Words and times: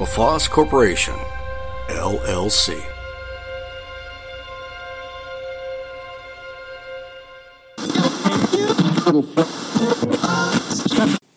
LaFosse 0.00 0.48
Corporation, 0.48 1.14
LLC. 1.88 2.82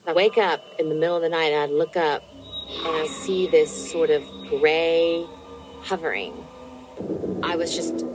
I 0.07 0.13
wake 0.15 0.37
up 0.37 0.61
in 0.79 0.87
the 0.87 0.95
middle 0.95 1.17
of 1.17 1.21
the 1.23 1.27
night 1.27 1.51
and 1.51 1.61
I 1.61 1.65
look 1.75 1.97
up 1.97 2.23
and 2.69 2.87
I 2.87 3.07
see 3.07 3.47
this 3.47 3.91
sort 3.91 4.09
of 4.09 4.23
gray 4.47 5.25
hovering. 5.81 6.33
I 7.43 7.57
was 7.57 7.75
just 7.75 8.05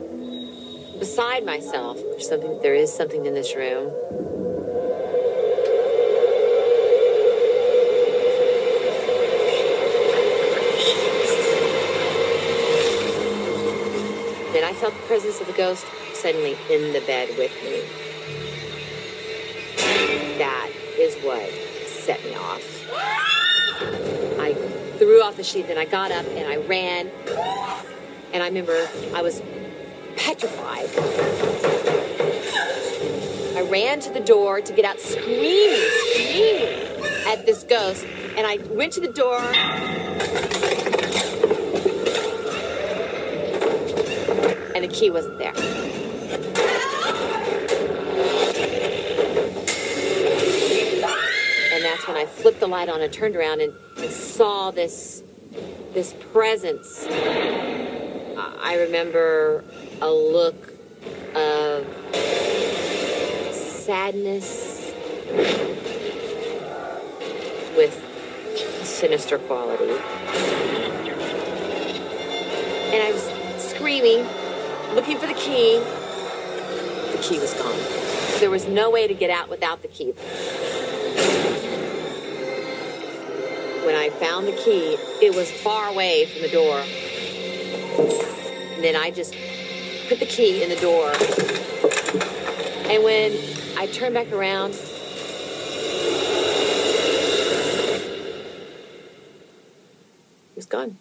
beside 0.98 1.44
myself. 1.44 1.98
There's 1.98 2.26
something 2.26 2.58
there 2.62 2.74
is 2.74 2.90
something 2.90 3.26
in 3.26 3.34
this 3.34 3.54
room. 3.54 3.92
Felt 14.78 14.94
the 14.94 15.06
presence 15.08 15.40
of 15.40 15.46
the 15.48 15.52
ghost 15.54 15.84
suddenly 16.14 16.56
in 16.70 16.92
the 16.92 17.00
bed 17.00 17.28
with 17.36 17.50
me. 17.64 17.82
That 20.38 20.70
is 20.96 21.16
what 21.24 21.50
set 21.84 22.22
me 22.24 22.36
off. 22.36 22.62
I 24.38 24.54
threw 24.98 25.20
off 25.20 25.36
the 25.36 25.42
sheet, 25.42 25.66
then 25.66 25.78
I 25.78 25.84
got 25.84 26.12
up 26.12 26.24
and 26.26 26.46
I 26.46 26.58
ran. 26.68 27.10
And 28.32 28.40
I 28.40 28.46
remember 28.46 28.88
I 29.14 29.22
was 29.22 29.42
petrified. 30.16 30.88
I 33.56 33.62
ran 33.68 33.98
to 34.00 34.12
the 34.12 34.20
door 34.20 34.60
to 34.60 34.72
get 34.72 34.84
out 34.84 35.00
screaming, 35.00 35.90
screaming 36.12 37.02
at 37.26 37.46
this 37.46 37.64
ghost. 37.64 38.06
And 38.36 38.46
I 38.46 38.58
went 38.70 38.92
to 38.92 39.00
the 39.00 39.12
door. 39.12 39.40
The 44.88 44.94
key 44.94 45.10
wasn't 45.10 45.38
there. 45.38 45.52
and 51.74 51.84
that's 51.84 52.06
when 52.08 52.16
I 52.16 52.26
flipped 52.26 52.60
the 52.60 52.66
light 52.66 52.88
on 52.88 53.00
and 53.02 53.12
turned 53.12 53.36
around 53.36 53.60
and, 53.60 53.72
and 53.98 54.10
saw 54.10 54.70
this 54.70 55.22
this 55.92 56.14
presence. 56.32 57.06
I 57.08 58.54
I 58.60 58.76
remember 58.82 59.64
a 60.00 60.10
look 60.10 60.72
of 61.34 61.86
sadness 63.52 64.92
with 67.76 68.04
sinister 68.84 69.38
quality. 69.38 69.92
And 72.90 73.02
I 73.02 73.12
was 73.12 73.22
screaming, 73.62 74.26
looking 74.94 75.18
for 75.18 75.26
the 75.26 75.34
key. 75.34 75.78
The 77.12 77.18
key 77.22 77.38
was 77.38 77.54
gone. 77.54 77.78
There 78.40 78.50
was 78.50 78.66
no 78.66 78.90
way 78.90 79.06
to 79.06 79.14
get 79.14 79.30
out 79.30 79.48
without 79.48 79.82
the 79.82 79.88
key. 79.88 80.14
when 83.88 83.96
I 83.96 84.10
found 84.10 84.46
the 84.46 84.52
key, 84.52 84.98
it 85.22 85.34
was 85.34 85.50
far 85.50 85.88
away 85.88 86.26
from 86.26 86.42
the 86.42 86.50
door. 86.50 86.84
And 88.74 88.84
then 88.84 88.96
I 88.96 89.10
just 89.10 89.34
put 90.10 90.20
the 90.20 90.26
key 90.26 90.62
in 90.62 90.68
the 90.68 90.76
door. 90.76 91.10
And 92.92 93.02
when 93.02 93.32
I 93.78 93.86
turned 93.86 94.12
back 94.12 94.30
around, 94.30 94.74
he 94.74 94.80
was 100.54 100.66
gone. 100.66 100.98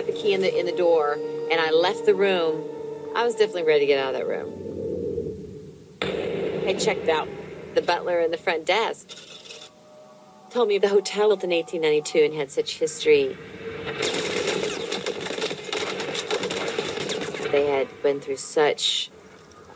Got 0.00 0.06
the 0.06 0.18
key 0.18 0.32
in 0.32 0.40
the 0.40 0.58
in 0.58 0.66
the 0.66 0.72
door 0.72 1.14
and 1.50 1.60
I 1.60 1.70
left 1.70 2.06
the 2.06 2.14
room. 2.14 2.64
I 3.14 3.24
was 3.24 3.34
definitely 3.34 3.64
ready 3.64 3.80
to 3.80 3.86
get 3.86 3.98
out 3.98 4.14
of 4.14 4.20
that 4.20 4.26
room. 4.26 4.48
I 6.66 6.74
checked 6.74 7.08
out 7.08 7.28
the 7.74 7.82
butler 7.82 8.20
in 8.20 8.30
the 8.30 8.38
front 8.38 8.64
desk 8.64 9.10
told 10.50 10.68
me 10.68 10.78
the 10.78 10.88
hotel 10.88 11.28
built 11.28 11.44
in 11.44 11.50
1892 11.50 12.18
and 12.24 12.34
had 12.34 12.50
such 12.50 12.78
history. 12.78 13.36
They 17.52 17.66
had 17.66 17.88
been 18.02 18.20
through 18.20 18.36
such 18.36 19.10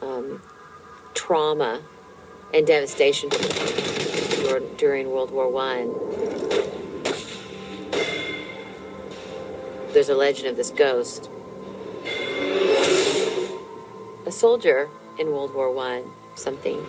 um, 0.02 0.42
trauma 1.14 1.80
and 2.52 2.66
devastation 2.66 3.30
during 4.76 5.10
World 5.10 5.30
War 5.30 5.48
One. 5.48 6.43
There's 9.94 10.08
a 10.08 10.14
legend 10.16 10.48
of 10.48 10.56
this 10.56 10.70
ghost. 10.70 11.30
A 14.26 14.32
soldier 14.32 14.90
in 15.20 15.28
World 15.28 15.54
War 15.54 15.70
One, 15.70 16.02
something 16.34 16.84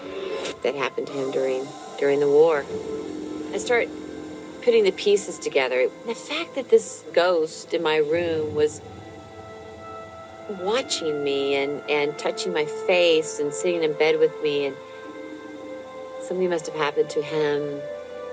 that 0.63 0.73
happened 0.73 1.05
to 1.05 1.13
him 1.13 1.29
during 1.29 1.67
during 1.99 2.19
the 2.19 2.27
war. 2.27 2.65
I 3.53 3.59
start 3.59 3.89
putting 4.63 4.85
the 4.85 4.91
pieces 4.91 5.37
together. 5.37 5.87
The 6.07 6.15
fact 6.15 6.55
that 6.55 6.69
this 6.69 7.05
ghost 7.13 7.75
in 7.75 7.83
my 7.83 7.97
room 7.97 8.55
was 8.55 8.81
watching 10.61 11.23
me 11.23 11.57
and, 11.57 11.87
and 11.87 12.17
touching 12.17 12.53
my 12.53 12.65
face 12.87 13.39
and 13.39 13.53
sitting 13.53 13.83
in 13.83 13.93
bed 13.93 14.19
with 14.19 14.33
me 14.41 14.65
and 14.65 14.75
something 16.23 16.49
must 16.49 16.65
have 16.65 16.75
happened 16.75 17.11
to 17.11 17.21
him 17.21 17.79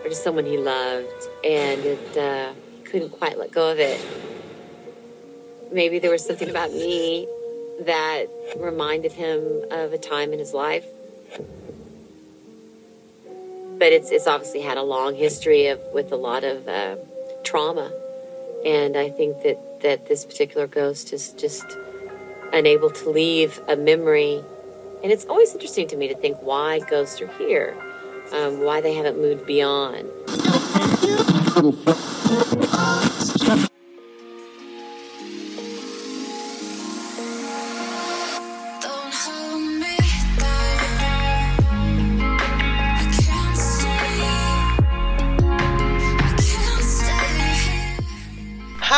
or 0.02 0.08
to 0.08 0.14
someone 0.14 0.46
he 0.46 0.56
loved 0.56 1.28
and 1.44 1.84
it 1.84 2.16
uh, 2.16 2.54
couldn't 2.84 3.10
quite 3.10 3.36
let 3.36 3.52
go 3.52 3.70
of 3.70 3.78
it. 3.78 4.00
Maybe 5.72 5.98
there 5.98 6.10
was 6.10 6.24
something 6.24 6.50
about 6.50 6.72
me 6.72 7.26
that 7.80 8.26
reminded 8.56 9.12
him 9.12 9.64
of 9.70 9.92
a 9.92 9.98
time 9.98 10.32
in 10.32 10.38
his 10.38 10.52
life 10.52 10.84
but 13.82 13.92
it's 13.92 14.12
it's 14.12 14.28
obviously 14.28 14.60
had 14.60 14.76
a 14.76 14.82
long 14.82 15.12
history 15.16 15.66
of 15.66 15.80
with 15.92 16.12
a 16.12 16.16
lot 16.16 16.44
of 16.44 16.68
uh, 16.68 16.94
trauma, 17.42 17.90
and 18.64 18.96
I 18.96 19.10
think 19.10 19.42
that 19.42 19.82
that 19.82 20.06
this 20.06 20.24
particular 20.24 20.68
ghost 20.68 21.12
is 21.12 21.30
just 21.32 21.64
unable 22.52 22.90
to 22.90 23.10
leave 23.10 23.60
a 23.66 23.74
memory. 23.74 24.40
And 25.02 25.10
it's 25.10 25.24
always 25.24 25.52
interesting 25.52 25.88
to 25.88 25.96
me 25.96 26.06
to 26.06 26.14
think 26.14 26.36
why 26.42 26.78
ghosts 26.78 27.20
are 27.20 27.32
here, 27.38 27.76
um, 28.30 28.60
why 28.60 28.80
they 28.80 28.94
haven't 28.94 29.20
moved 29.20 29.46
beyond. 29.46 30.08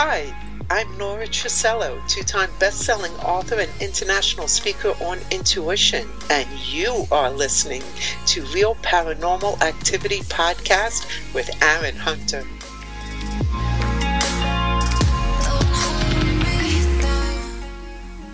Hi, 0.06 0.34
I'm 0.68 0.98
Nora 0.98 1.26
Tricello, 1.26 1.98
two 2.06 2.22
time 2.24 2.50
best 2.60 2.82
selling 2.82 3.12
author 3.20 3.58
and 3.58 3.70
international 3.80 4.48
speaker 4.48 4.90
on 5.02 5.18
intuition, 5.30 6.06
and 6.28 6.46
you 6.60 7.06
are 7.10 7.30
listening 7.30 7.82
to 8.26 8.42
Real 8.48 8.74
Paranormal 8.82 9.62
Activity 9.62 10.20
Podcast 10.24 11.06
with 11.32 11.48
Aaron 11.62 11.96
Hunter. 11.96 12.44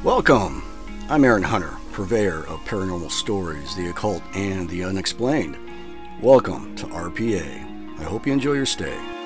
Welcome. 0.03 0.65
I'm 1.09 1.23
Aaron 1.23 1.45
Hunter, 1.45 1.77
purveyor 1.93 2.49
of 2.49 2.59
paranormal 2.65 3.13
stories, 3.13 3.77
the 3.77 3.91
occult, 3.91 4.25
and 4.35 4.69
the 4.71 4.83
unexplained. 4.83 5.57
Welcome 6.21 6.75
to 6.75 6.87
RPA. 6.87 8.01
I 8.01 8.03
hope 8.03 8.27
you 8.27 8.33
enjoy 8.33 8.55
your 8.55 8.67
stay. 8.67 9.20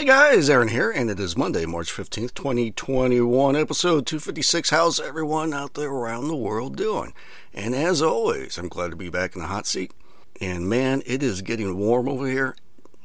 Hey 0.00 0.06
guys, 0.06 0.48
Aaron 0.48 0.68
here, 0.68 0.90
and 0.90 1.10
it 1.10 1.20
is 1.20 1.36
Monday, 1.36 1.66
March 1.66 1.92
15th, 1.92 2.32
2021, 2.32 3.54
episode 3.54 4.06
256. 4.06 4.70
How's 4.70 4.98
everyone 4.98 5.52
out 5.52 5.74
there 5.74 5.90
around 5.90 6.28
the 6.28 6.36
world 6.36 6.74
doing? 6.74 7.12
And 7.52 7.74
as 7.74 8.00
always, 8.00 8.56
I'm 8.56 8.68
glad 8.68 8.92
to 8.92 8.96
be 8.96 9.10
back 9.10 9.36
in 9.36 9.42
the 9.42 9.48
hot 9.48 9.66
seat. 9.66 9.92
And 10.40 10.70
man, 10.70 11.02
it 11.04 11.22
is 11.22 11.42
getting 11.42 11.76
warm 11.76 12.08
over 12.08 12.26
here. 12.26 12.56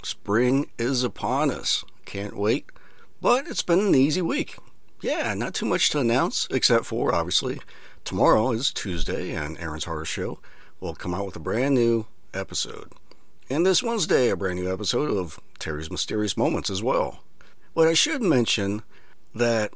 Spring 0.04 0.72
is 0.78 1.04
upon 1.04 1.52
us. 1.52 1.84
Can't 2.06 2.38
wait. 2.38 2.70
But 3.20 3.46
it's 3.46 3.62
been 3.62 3.82
an 3.82 3.94
easy 3.94 4.22
week. 4.22 4.56
Yeah, 5.02 5.34
not 5.34 5.54
too 5.54 5.66
much 5.66 5.90
to 5.90 6.00
announce, 6.00 6.48
except 6.50 6.86
for, 6.86 7.14
obviously, 7.14 7.60
tomorrow 8.06 8.54
is 8.54 8.72
Tuesday, 8.72 9.32
and 9.32 9.58
Aaron's 9.58 9.84
Horror 9.84 10.06
Show 10.06 10.40
will 10.80 10.96
come 10.96 11.14
out 11.14 11.26
with 11.26 11.36
a 11.36 11.40
brand 11.40 11.76
new 11.76 12.06
episode. 12.34 12.94
And 13.48 13.64
this 13.64 13.84
Wednesday, 13.84 14.30
a 14.30 14.36
brand 14.36 14.60
new 14.60 14.74
episode 14.74 15.16
of 15.16 15.40
Terry's 15.60 15.92
Mysterious 15.92 16.36
Moments 16.36 16.72
as 16.72 16.82
well. 16.82 17.20
But 17.76 17.88
I 17.88 17.94
should 17.94 18.24
mention 18.24 18.82
that 19.36 19.72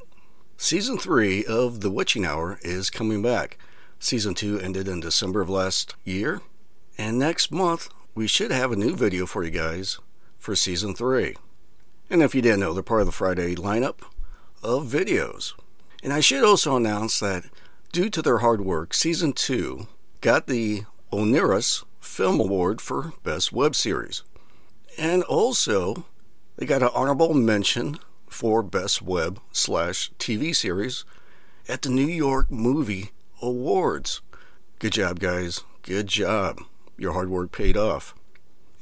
season 0.57 0.97
three 0.97 1.45
of 1.45 1.81
The 1.81 1.91
Witching 1.91 2.25
Hour 2.25 2.57
is 2.63 2.89
coming 2.89 3.21
back. 3.21 3.59
Season 3.99 4.33
two 4.33 4.59
ended 4.59 4.87
in 4.87 5.01
December 5.01 5.41
of 5.41 5.51
last 5.51 5.95
year, 6.03 6.41
and 6.97 7.19
next 7.19 7.51
month 7.51 7.89
we 8.15 8.25
should 8.25 8.49
have 8.49 8.71
a 8.71 8.75
new 8.75 8.95
video 8.95 9.27
for 9.27 9.43
you 9.43 9.51
guys 9.51 9.99
for 10.39 10.55
season 10.55 10.95
three. 10.95 11.35
And 12.09 12.23
if 12.23 12.33
you 12.33 12.41
didn't 12.41 12.61
know, 12.61 12.73
they're 12.73 12.81
part 12.81 13.01
of 13.01 13.07
the 13.07 13.11
Friday 13.11 13.53
lineup 13.53 13.99
of 14.63 14.87
videos. 14.87 15.53
And 16.01 16.11
I 16.11 16.21
should 16.21 16.43
also 16.43 16.75
announce 16.75 17.19
that 17.19 17.43
due 17.91 18.09
to 18.09 18.23
their 18.23 18.39
hard 18.39 18.61
work, 18.61 18.95
season 18.95 19.31
two 19.31 19.87
got 20.21 20.47
the 20.47 20.85
Oniros 21.13 21.83
Film 21.99 22.39
Award 22.39 22.81
for 22.81 23.13
Best 23.23 23.51
Web 23.51 23.75
Series. 23.75 24.23
And 24.97 25.23
also, 25.23 26.05
they 26.57 26.65
got 26.65 26.81
an 26.81 26.89
honorable 26.93 27.33
mention 27.33 27.99
for 28.27 28.63
Best 28.63 29.01
Web 29.01 29.39
slash 29.51 30.11
TV 30.19 30.55
Series 30.55 31.05
at 31.67 31.81
the 31.81 31.89
New 31.89 32.07
York 32.07 32.49
Movie 32.51 33.11
Awards. 33.41 34.21
Good 34.79 34.93
job, 34.93 35.19
guys. 35.19 35.63
Good 35.83 36.07
job. 36.07 36.59
Your 36.97 37.13
hard 37.13 37.29
work 37.29 37.51
paid 37.51 37.77
off. 37.77 38.15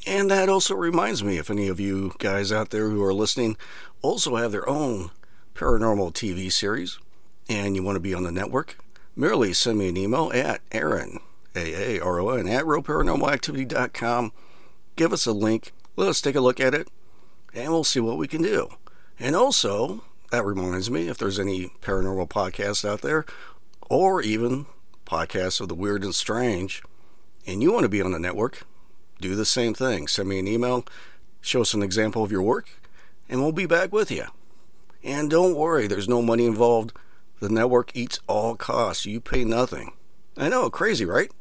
And 0.06 0.32
that 0.32 0.50
also 0.50 0.76
reminds 0.76 1.24
me 1.24 1.38
if 1.38 1.50
any 1.50 1.68
of 1.68 1.80
you 1.80 2.14
guys 2.20 2.52
out 2.52 2.70
there 2.70 2.90
who 2.90 3.04
are 3.04 3.14
listening 3.14 3.58
also 4.02 4.36
have 4.36 4.52
their 4.52 4.68
own 4.70 5.12
paranormal 5.54 6.14
TV 6.14 6.52
series 6.52 7.00
and 7.50 7.76
you 7.76 7.84
want 7.84 7.96
to 7.96 8.00
be 8.00 8.14
on 8.14 8.24
the 8.24 8.32
network, 8.32 8.78
merely 9.16 9.54
send 9.54 9.80
me 9.80 9.90
an 9.90 9.98
email 9.98 10.32
at 10.34 10.62
Aaron 10.72 11.20
a-A-R-O-N, 11.58 12.48
at 12.48 12.66
realparanormalactivity.com. 12.66 14.32
Give 14.96 15.14
us 15.14 15.26
a 15.26 15.34
link. 15.34 15.74
Let 15.96 16.10
us 16.10 16.22
take 16.22 16.36
a 16.36 16.42
look 16.42 16.60
at 16.60 16.74
it, 16.74 16.88
and 17.54 17.72
we'll 17.72 17.84
see 17.84 18.00
what 18.00 18.18
we 18.18 18.28
can 18.28 18.42
do. 18.42 18.70
And 19.20 19.36
also, 19.36 20.04
that 20.32 20.46
reminds 20.46 20.92
me, 20.92 21.08
if 21.08 21.18
there's 21.18 21.40
any 21.40 21.72
paranormal 21.82 22.30
podcasts 22.30 22.88
out 22.88 23.02
there, 23.02 23.26
or 23.90 24.22
even 24.22 24.66
podcasts 25.06 25.60
of 25.62 25.70
the 25.70 25.76
weird 25.76 26.04
and 26.04 26.14
strange, 26.14 26.84
and 27.46 27.64
you 27.64 27.72
want 27.72 27.84
to 27.84 27.90
be 27.90 28.02
on 28.02 28.12
the 28.12 28.20
network, 28.20 28.64
do 29.20 29.36
the 29.36 29.46
same 29.46 29.74
thing. 29.74 30.08
Send 30.08 30.30
me 30.30 30.40
an 30.40 30.48
email, 30.48 30.86
show 31.42 31.62
us 31.62 31.74
an 31.74 31.82
example 31.82 32.24
of 32.24 32.32
your 32.32 32.42
work, 32.42 32.70
and 33.30 33.42
we'll 33.42 33.52
be 33.52 33.66
back 33.66 33.92
with 33.92 34.12
you. 34.12 34.26
And 35.04 35.30
don't 35.30 35.56
worry, 35.56 35.88
there's 35.88 36.10
no 36.10 36.22
money 36.22 36.46
involved. 36.46 36.92
The 37.40 37.50
network 37.50 37.96
eats 37.96 38.20
all 38.28 38.56
costs. 38.56 39.06
You 39.06 39.22
pay 39.22 39.44
nothing. 39.46 39.94
I 40.36 40.50
know, 40.50 40.70
crazy, 40.70 41.06
right? 41.06 41.32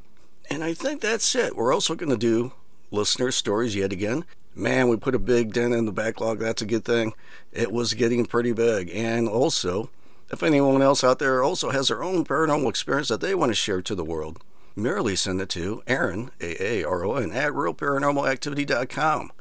And 0.50 0.62
I 0.62 0.74
think 0.74 1.00
that's 1.00 1.34
it. 1.34 1.56
We're 1.56 1.74
also 1.74 1.94
going 1.94 2.10
to 2.10 2.16
do 2.16 2.52
listener 2.90 3.30
stories 3.32 3.74
yet 3.74 3.92
again. 3.92 4.24
Man, 4.54 4.88
we 4.88 4.96
put 4.96 5.14
a 5.14 5.18
big 5.18 5.52
dent 5.52 5.74
in 5.74 5.84
the 5.84 5.92
backlog. 5.92 6.38
That's 6.38 6.62
a 6.62 6.66
good 6.66 6.84
thing. 6.84 7.12
It 7.52 7.72
was 7.72 7.94
getting 7.94 8.24
pretty 8.26 8.52
big. 8.52 8.90
And 8.90 9.28
also, 9.28 9.90
if 10.30 10.42
anyone 10.42 10.82
else 10.82 11.04
out 11.04 11.18
there 11.18 11.42
also 11.42 11.70
has 11.70 11.88
their 11.88 12.02
own 12.02 12.24
paranormal 12.24 12.68
experience 12.68 13.08
that 13.08 13.20
they 13.20 13.34
want 13.34 13.50
to 13.50 13.54
share 13.54 13.82
to 13.82 13.94
the 13.94 14.04
world, 14.04 14.42
merely 14.74 15.16
send 15.16 15.40
it 15.40 15.48
to 15.50 15.82
Aaron, 15.86 16.30
A-A-R-O-N, 16.40 17.32
at 17.32 17.52
realparanormalactivity.com, 17.52 19.32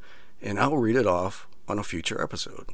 and 0.42 0.60
I'll 0.60 0.76
read 0.76 0.96
it 0.96 1.06
off 1.06 1.46
on 1.68 1.78
a 1.78 1.84
future 1.84 2.20
episode. 2.22 2.70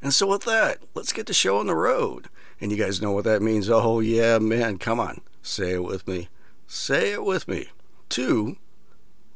And 0.00 0.12
so 0.12 0.26
with 0.26 0.44
that, 0.44 0.78
let's 0.94 1.12
get 1.12 1.26
the 1.26 1.34
show 1.34 1.58
on 1.58 1.66
the 1.66 1.76
road. 1.76 2.28
And 2.60 2.70
you 2.70 2.76
guys 2.76 3.02
know 3.02 3.12
what 3.12 3.24
that 3.24 3.42
means. 3.42 3.70
Oh, 3.70 4.00
yeah, 4.00 4.38
man, 4.38 4.78
come 4.78 4.98
on. 4.98 5.20
Say 5.42 5.74
it 5.74 5.84
with 5.84 6.08
me. 6.08 6.28
Say 6.74 7.12
it 7.12 7.22
with 7.22 7.48
me. 7.48 7.66
To, 8.08 8.56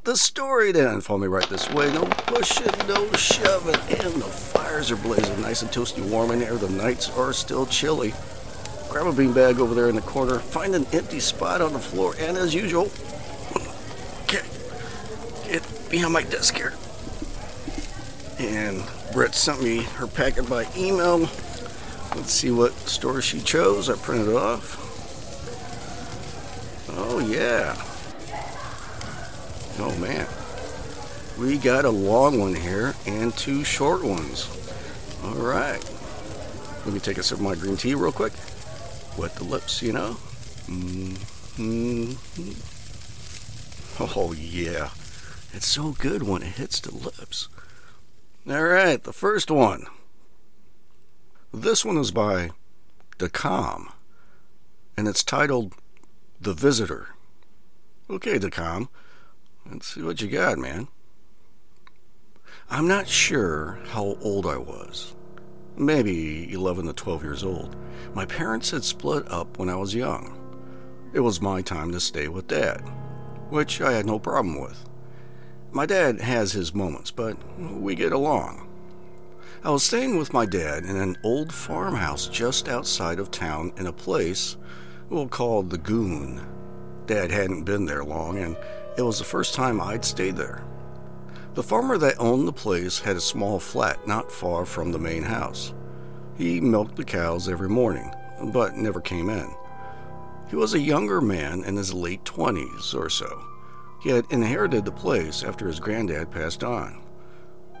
the 0.05 0.17
story 0.17 0.71
then. 0.71 1.01
Follow 1.01 1.19
me 1.19 1.27
right 1.27 1.47
this 1.47 1.69
way. 1.69 1.93
No 1.93 2.03
pushing, 2.03 2.87
no 2.87 3.11
shoving. 3.11 3.75
And 3.75 4.15
the 4.15 4.25
fires 4.25 4.89
are 4.89 4.95
blazing 4.95 5.39
nice 5.39 5.61
and 5.61 5.69
toasty 5.69 6.01
warm 6.09 6.31
in 6.31 6.39
here. 6.39 6.55
The 6.55 6.67
nights 6.67 7.11
are 7.11 7.31
still 7.33 7.67
chilly. 7.67 8.15
Grab 8.89 9.05
a 9.05 9.11
beanbag 9.11 9.59
over 9.59 9.75
there 9.75 9.87
in 9.87 9.93
the 9.93 10.01
corner. 10.01 10.39
Find 10.39 10.73
an 10.73 10.87
empty 10.91 11.19
spot 11.19 11.61
on 11.61 11.73
the 11.73 11.79
floor. 11.79 12.15
And 12.17 12.37
as 12.37 12.55
usual, 12.55 12.89
get, 14.27 14.43
get 15.47 15.89
behind 15.91 16.13
my 16.13 16.23
desk 16.23 16.57
here. 16.57 16.73
And 18.39 18.83
Brett 19.13 19.35
sent 19.35 19.61
me 19.61 19.83
her 19.83 20.07
packet 20.07 20.49
by 20.49 20.65
email. 20.75 21.19
Let's 22.15 22.31
see 22.31 22.49
what 22.49 22.73
store 22.73 23.21
she 23.21 23.39
chose. 23.41 23.91
I 23.91 23.95
printed 23.95 24.29
it 24.29 24.35
off. 24.35 24.86
Oh, 27.17 27.19
yeah. 27.19 27.73
Oh, 29.79 29.97
man. 29.97 30.27
We 31.39 31.57
got 31.57 31.83
a 31.83 31.89
long 31.89 32.39
one 32.39 32.53
here 32.53 32.93
and 33.07 33.35
two 33.35 33.63
short 33.63 34.03
ones. 34.03 34.47
All 35.23 35.33
right. 35.33 35.83
Let 36.85 36.93
me 36.93 36.99
take 36.99 37.17
a 37.17 37.23
sip 37.23 37.39
of 37.39 37.43
my 37.43 37.55
green 37.55 37.75
tea 37.75 37.95
real 37.95 38.11
quick. 38.11 38.33
Wet 39.17 39.33
the 39.33 39.45
lips, 39.45 39.81
you 39.81 39.93
know. 39.93 40.17
Mm-hmm. 40.67 42.11
Oh, 43.99 44.33
yeah. 44.33 44.89
It's 45.53 45.65
so 45.65 45.93
good 45.93 46.21
when 46.21 46.43
it 46.43 46.57
hits 46.57 46.79
the 46.79 46.95
lips. 46.95 47.49
All 48.47 48.61
right, 48.61 49.03
the 49.03 49.11
first 49.11 49.49
one. 49.49 49.87
This 51.51 51.83
one 51.83 51.97
is 51.97 52.11
by 52.11 52.51
Decom, 53.17 53.91
and 54.95 55.07
it's 55.07 55.23
titled 55.23 55.73
the 56.39 56.53
Visitor. 56.53 57.09
Okay, 58.09 58.37
Decom. 58.37 58.89
Let's 59.69 59.93
see 59.93 60.01
what 60.01 60.21
you 60.21 60.27
got, 60.27 60.57
man. 60.57 60.87
I'm 62.69 62.87
not 62.87 63.07
sure 63.07 63.79
how 63.87 64.17
old 64.21 64.45
I 64.45 64.57
was. 64.57 65.15
Maybe 65.75 66.51
11 66.53 66.85
to 66.87 66.93
12 66.93 67.23
years 67.23 67.43
old. 67.43 67.75
My 68.13 68.25
parents 68.25 68.71
had 68.71 68.83
split 68.83 69.29
up 69.31 69.57
when 69.57 69.69
I 69.69 69.75
was 69.75 69.95
young. 69.95 70.33
It 71.13 71.19
was 71.21 71.41
my 71.41 71.61
time 71.61 71.91
to 71.91 71.99
stay 71.99 72.27
with 72.27 72.47
Dad, 72.47 72.81
which 73.49 73.81
I 73.81 73.93
had 73.93 74.05
no 74.05 74.19
problem 74.19 74.61
with. 74.61 74.83
My 75.71 75.85
dad 75.85 76.21
has 76.21 76.51
his 76.51 76.73
moments, 76.73 77.11
but 77.11 77.37
we 77.59 77.95
get 77.95 78.11
along. 78.11 78.69
I 79.63 79.71
was 79.71 79.83
staying 79.83 80.17
with 80.17 80.33
my 80.33 80.45
dad 80.45 80.85
in 80.85 80.95
an 80.95 81.17
old 81.23 81.53
farmhouse 81.53 82.27
just 82.27 82.69
outside 82.69 83.19
of 83.19 83.31
town 83.31 83.73
in 83.77 83.87
a 83.87 83.93
place 83.93 84.55
we'll 85.09 85.27
call 85.27 85.63
the 85.63 85.77
Goon. 85.77 86.41
Dad 87.05 87.31
hadn't 87.31 87.63
been 87.63 87.85
there 87.85 88.03
long, 88.03 88.37
and 88.37 88.57
it 88.97 89.01
was 89.01 89.19
the 89.19 89.25
first 89.25 89.53
time 89.53 89.79
I'd 89.79 90.03
stayed 90.03 90.35
there. 90.35 90.63
The 91.53 91.63
farmer 91.63 91.97
that 91.97 92.19
owned 92.19 92.47
the 92.47 92.53
place 92.53 92.99
had 92.99 93.15
a 93.15 93.21
small 93.21 93.59
flat 93.59 94.05
not 94.07 94.31
far 94.31 94.65
from 94.65 94.91
the 94.91 94.99
main 94.99 95.23
house. 95.23 95.73
He 96.37 96.61
milked 96.61 96.95
the 96.95 97.03
cows 97.03 97.49
every 97.49 97.69
morning, 97.69 98.11
but 98.51 98.75
never 98.75 99.01
came 99.01 99.29
in. 99.29 99.49
He 100.49 100.55
was 100.55 100.73
a 100.73 100.79
younger 100.79 101.19
man 101.19 101.63
in 101.63 101.75
his 101.75 101.93
late 101.93 102.23
20s 102.25 102.93
or 102.93 103.09
so. 103.09 103.43
He 104.01 104.09
had 104.09 104.25
inherited 104.29 104.85
the 104.85 104.91
place 104.91 105.43
after 105.43 105.67
his 105.67 105.79
granddad 105.79 106.29
passed 106.29 106.63
on. 106.63 107.01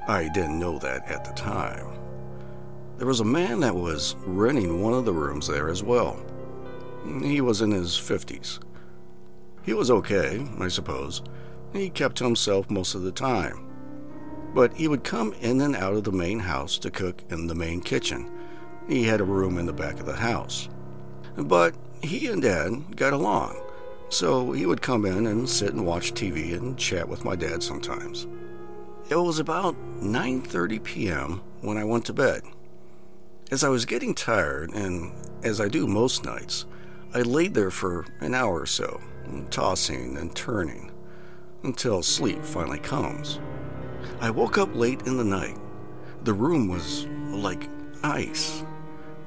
I 0.07 0.29
didn't 0.29 0.59
know 0.59 0.79
that 0.79 1.07
at 1.09 1.23
the 1.23 1.33
time. 1.33 1.87
There 2.97 3.07
was 3.07 3.19
a 3.19 3.25
man 3.25 3.59
that 3.59 3.75
was 3.75 4.15
renting 4.25 4.81
one 4.81 4.93
of 4.93 5.05
the 5.05 5.13
rooms 5.13 5.47
there 5.47 5.69
as 5.69 5.83
well. 5.83 6.19
He 7.23 7.41
was 7.41 7.61
in 7.61 7.71
his 7.71 7.91
50s. 7.91 8.59
He 9.63 9.73
was 9.73 9.91
okay, 9.91 10.47
I 10.59 10.67
suppose. 10.67 11.21
He 11.73 11.89
kept 11.89 12.17
to 12.17 12.23
himself 12.23 12.69
most 12.69 12.95
of 12.95 13.01
the 13.01 13.11
time. 13.11 13.67
But 14.53 14.73
he 14.73 14.87
would 14.87 15.03
come 15.03 15.33
in 15.41 15.61
and 15.61 15.75
out 15.75 15.93
of 15.93 16.03
the 16.03 16.11
main 16.11 16.39
house 16.39 16.77
to 16.79 16.91
cook 16.91 17.21
in 17.29 17.47
the 17.47 17.55
main 17.55 17.81
kitchen. 17.81 18.31
He 18.87 19.03
had 19.03 19.19
a 19.21 19.25
room 19.25 19.57
in 19.57 19.65
the 19.65 19.73
back 19.73 19.99
of 19.99 20.05
the 20.05 20.15
house. 20.15 20.69
But 21.35 21.75
he 22.01 22.27
and 22.27 22.41
Dad 22.41 22.95
got 22.95 23.13
along, 23.13 23.59
so 24.09 24.51
he 24.51 24.65
would 24.65 24.81
come 24.81 25.05
in 25.05 25.27
and 25.27 25.49
sit 25.49 25.73
and 25.73 25.85
watch 25.85 26.13
TV 26.13 26.55
and 26.55 26.77
chat 26.77 27.07
with 27.07 27.25
my 27.25 27.35
dad 27.35 27.61
sometimes. 27.61 28.27
It 29.09 29.15
was 29.15 29.39
about 29.39 29.75
9:30 30.01 30.83
p.m. 30.83 31.41
when 31.61 31.77
I 31.77 31.83
went 31.83 32.05
to 32.05 32.13
bed. 32.13 32.41
As 33.51 33.63
I 33.63 33.69
was 33.69 33.85
getting 33.85 34.13
tired, 34.13 34.71
and 34.73 35.11
as 35.43 35.61
I 35.61 35.69
do 35.69 35.87
most 35.87 36.25
nights, 36.25 36.65
I 37.13 37.21
laid 37.21 37.53
there 37.53 37.71
for 37.71 38.05
an 38.19 38.33
hour 38.33 38.61
or 38.61 38.65
so, 38.65 39.01
tossing 39.49 40.17
and 40.17 40.35
turning, 40.35 40.91
until 41.63 42.03
sleep 42.03 42.43
finally 42.43 42.79
comes. 42.79 43.39
I 44.19 44.29
woke 44.29 44.57
up 44.57 44.75
late 44.75 45.03
in 45.03 45.17
the 45.17 45.23
night. 45.23 45.57
The 46.23 46.33
room 46.33 46.67
was 46.67 47.07
like 47.29 47.69
ice. 48.03 48.63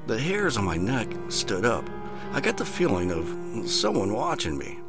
The 0.07 0.19
hairs 0.19 0.57
on 0.57 0.65
my 0.65 0.77
neck 0.77 1.11
stood 1.29 1.65
up. 1.65 1.89
I 2.31 2.39
got 2.39 2.57
the 2.57 2.65
feeling 2.65 3.11
of 3.11 3.69
someone 3.69 4.13
watching 4.13 4.57
me. 4.57 4.79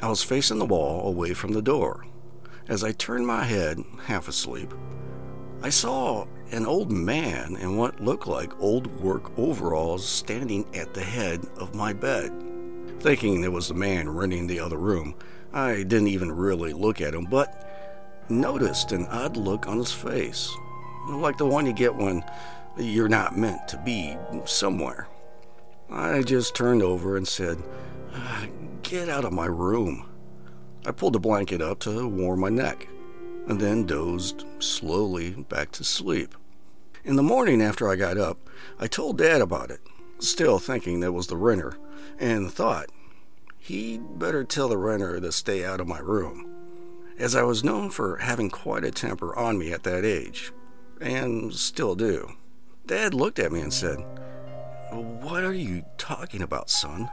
I 0.00 0.08
was 0.08 0.22
facing 0.22 0.58
the 0.58 0.64
wall 0.64 1.08
away 1.08 1.34
from 1.34 1.52
the 1.52 1.62
door. 1.62 2.06
As 2.68 2.84
I 2.84 2.92
turned 2.92 3.26
my 3.26 3.44
head, 3.44 3.82
half 4.04 4.28
asleep, 4.28 4.72
I 5.60 5.70
saw 5.70 6.24
an 6.52 6.66
old 6.66 6.92
man 6.92 7.56
in 7.56 7.76
what 7.76 8.00
looked 8.00 8.28
like 8.28 8.58
old 8.60 8.86
work 9.00 9.36
overalls 9.36 10.06
standing 10.06 10.64
at 10.72 10.94
the 10.94 11.02
head 11.02 11.44
of 11.56 11.74
my 11.74 11.92
bed. 11.92 12.32
Thinking 13.00 13.42
it 13.42 13.52
was 13.52 13.68
the 13.68 13.74
man 13.74 14.08
renting 14.08 14.46
the 14.46 14.60
other 14.60 14.76
room, 14.76 15.16
I 15.52 15.78
didn't 15.78 16.08
even 16.08 16.30
really 16.30 16.72
look 16.72 17.00
at 17.00 17.12
him, 17.14 17.24
but 17.24 18.24
noticed 18.28 18.92
an 18.92 19.06
odd 19.06 19.36
look 19.36 19.66
on 19.66 19.78
his 19.78 19.92
face, 19.92 20.48
like 21.08 21.38
the 21.38 21.46
one 21.46 21.66
you 21.66 21.72
get 21.72 21.94
when 21.94 22.24
you're 22.76 23.08
not 23.08 23.36
meant 23.36 23.66
to 23.68 23.78
be 23.78 24.16
somewhere. 24.44 25.08
I 25.90 26.22
just 26.22 26.54
turned 26.54 26.82
over 26.82 27.16
and 27.16 27.26
said, 27.26 27.60
ah, 28.14 28.46
Get 28.82 29.08
out 29.08 29.24
of 29.24 29.32
my 29.32 29.46
room. 29.46 30.08
I 30.86 30.92
pulled 30.92 31.14
the 31.14 31.18
blanket 31.18 31.60
up 31.60 31.80
to 31.80 32.06
warm 32.06 32.40
my 32.40 32.48
neck 32.48 32.86
and 33.48 33.58
then 33.58 33.86
dozed 33.86 34.44
slowly 34.58 35.30
back 35.30 35.72
to 35.72 35.82
sleep. 35.82 36.34
In 37.02 37.16
the 37.16 37.22
morning 37.22 37.62
after 37.62 37.88
I 37.88 37.96
got 37.96 38.18
up, 38.18 38.38
I 38.78 38.86
told 38.86 39.16
Dad 39.16 39.40
about 39.40 39.70
it, 39.70 39.80
still 40.18 40.58
thinking 40.58 41.00
that 41.00 41.12
was 41.12 41.28
the 41.28 41.36
renter, 41.36 41.78
and 42.18 42.52
thought 42.52 42.90
he'd 43.56 44.18
better 44.18 44.44
tell 44.44 44.68
the 44.68 44.76
renter 44.76 45.18
to 45.18 45.32
stay 45.32 45.64
out 45.64 45.80
of 45.80 45.88
my 45.88 45.98
room, 45.98 46.46
as 47.18 47.34
I 47.34 47.42
was 47.42 47.64
known 47.64 47.88
for 47.88 48.18
having 48.18 48.50
quite 48.50 48.84
a 48.84 48.90
temper 48.90 49.34
on 49.34 49.56
me 49.56 49.72
at 49.72 49.82
that 49.84 50.04
age, 50.04 50.52
and 51.00 51.54
still 51.54 51.94
do. 51.94 52.32
Dad 52.86 53.14
looked 53.14 53.38
at 53.38 53.52
me 53.52 53.60
and 53.60 53.72
said, 53.72 53.98
What 54.90 55.42
are 55.42 55.54
you 55.54 55.84
talking 55.96 56.42
about, 56.42 56.68
son? 56.68 57.08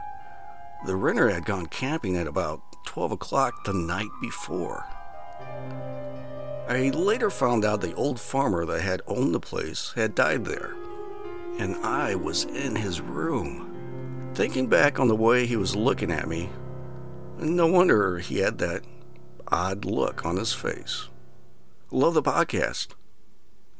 The 0.84 0.96
renter 0.96 1.30
had 1.30 1.46
gone 1.46 1.66
camping 1.66 2.16
at 2.16 2.26
about 2.26 2.60
12 2.86 3.12
o'clock 3.12 3.64
the 3.64 3.72
night 3.72 4.10
before. 4.20 4.84
I 6.68 6.90
later 6.90 7.30
found 7.30 7.64
out 7.64 7.80
the 7.80 7.94
old 7.94 8.18
farmer 8.18 8.64
that 8.66 8.82
had 8.82 9.02
owned 9.06 9.32
the 9.32 9.40
place 9.40 9.92
had 9.94 10.16
died 10.16 10.44
there, 10.44 10.74
and 11.58 11.76
I 11.76 12.16
was 12.16 12.42
in 12.44 12.74
his 12.74 13.00
room. 13.00 14.32
Thinking 14.34 14.66
back 14.66 14.98
on 14.98 15.06
the 15.06 15.14
way 15.14 15.46
he 15.46 15.56
was 15.56 15.76
looking 15.76 16.10
at 16.10 16.28
me, 16.28 16.50
no 17.38 17.68
wonder 17.68 18.18
he 18.18 18.38
had 18.38 18.58
that 18.58 18.82
odd 19.46 19.84
look 19.84 20.26
on 20.26 20.36
his 20.36 20.52
face. 20.52 21.08
Love 21.92 22.14
the 22.14 22.22
podcast. 22.22 22.88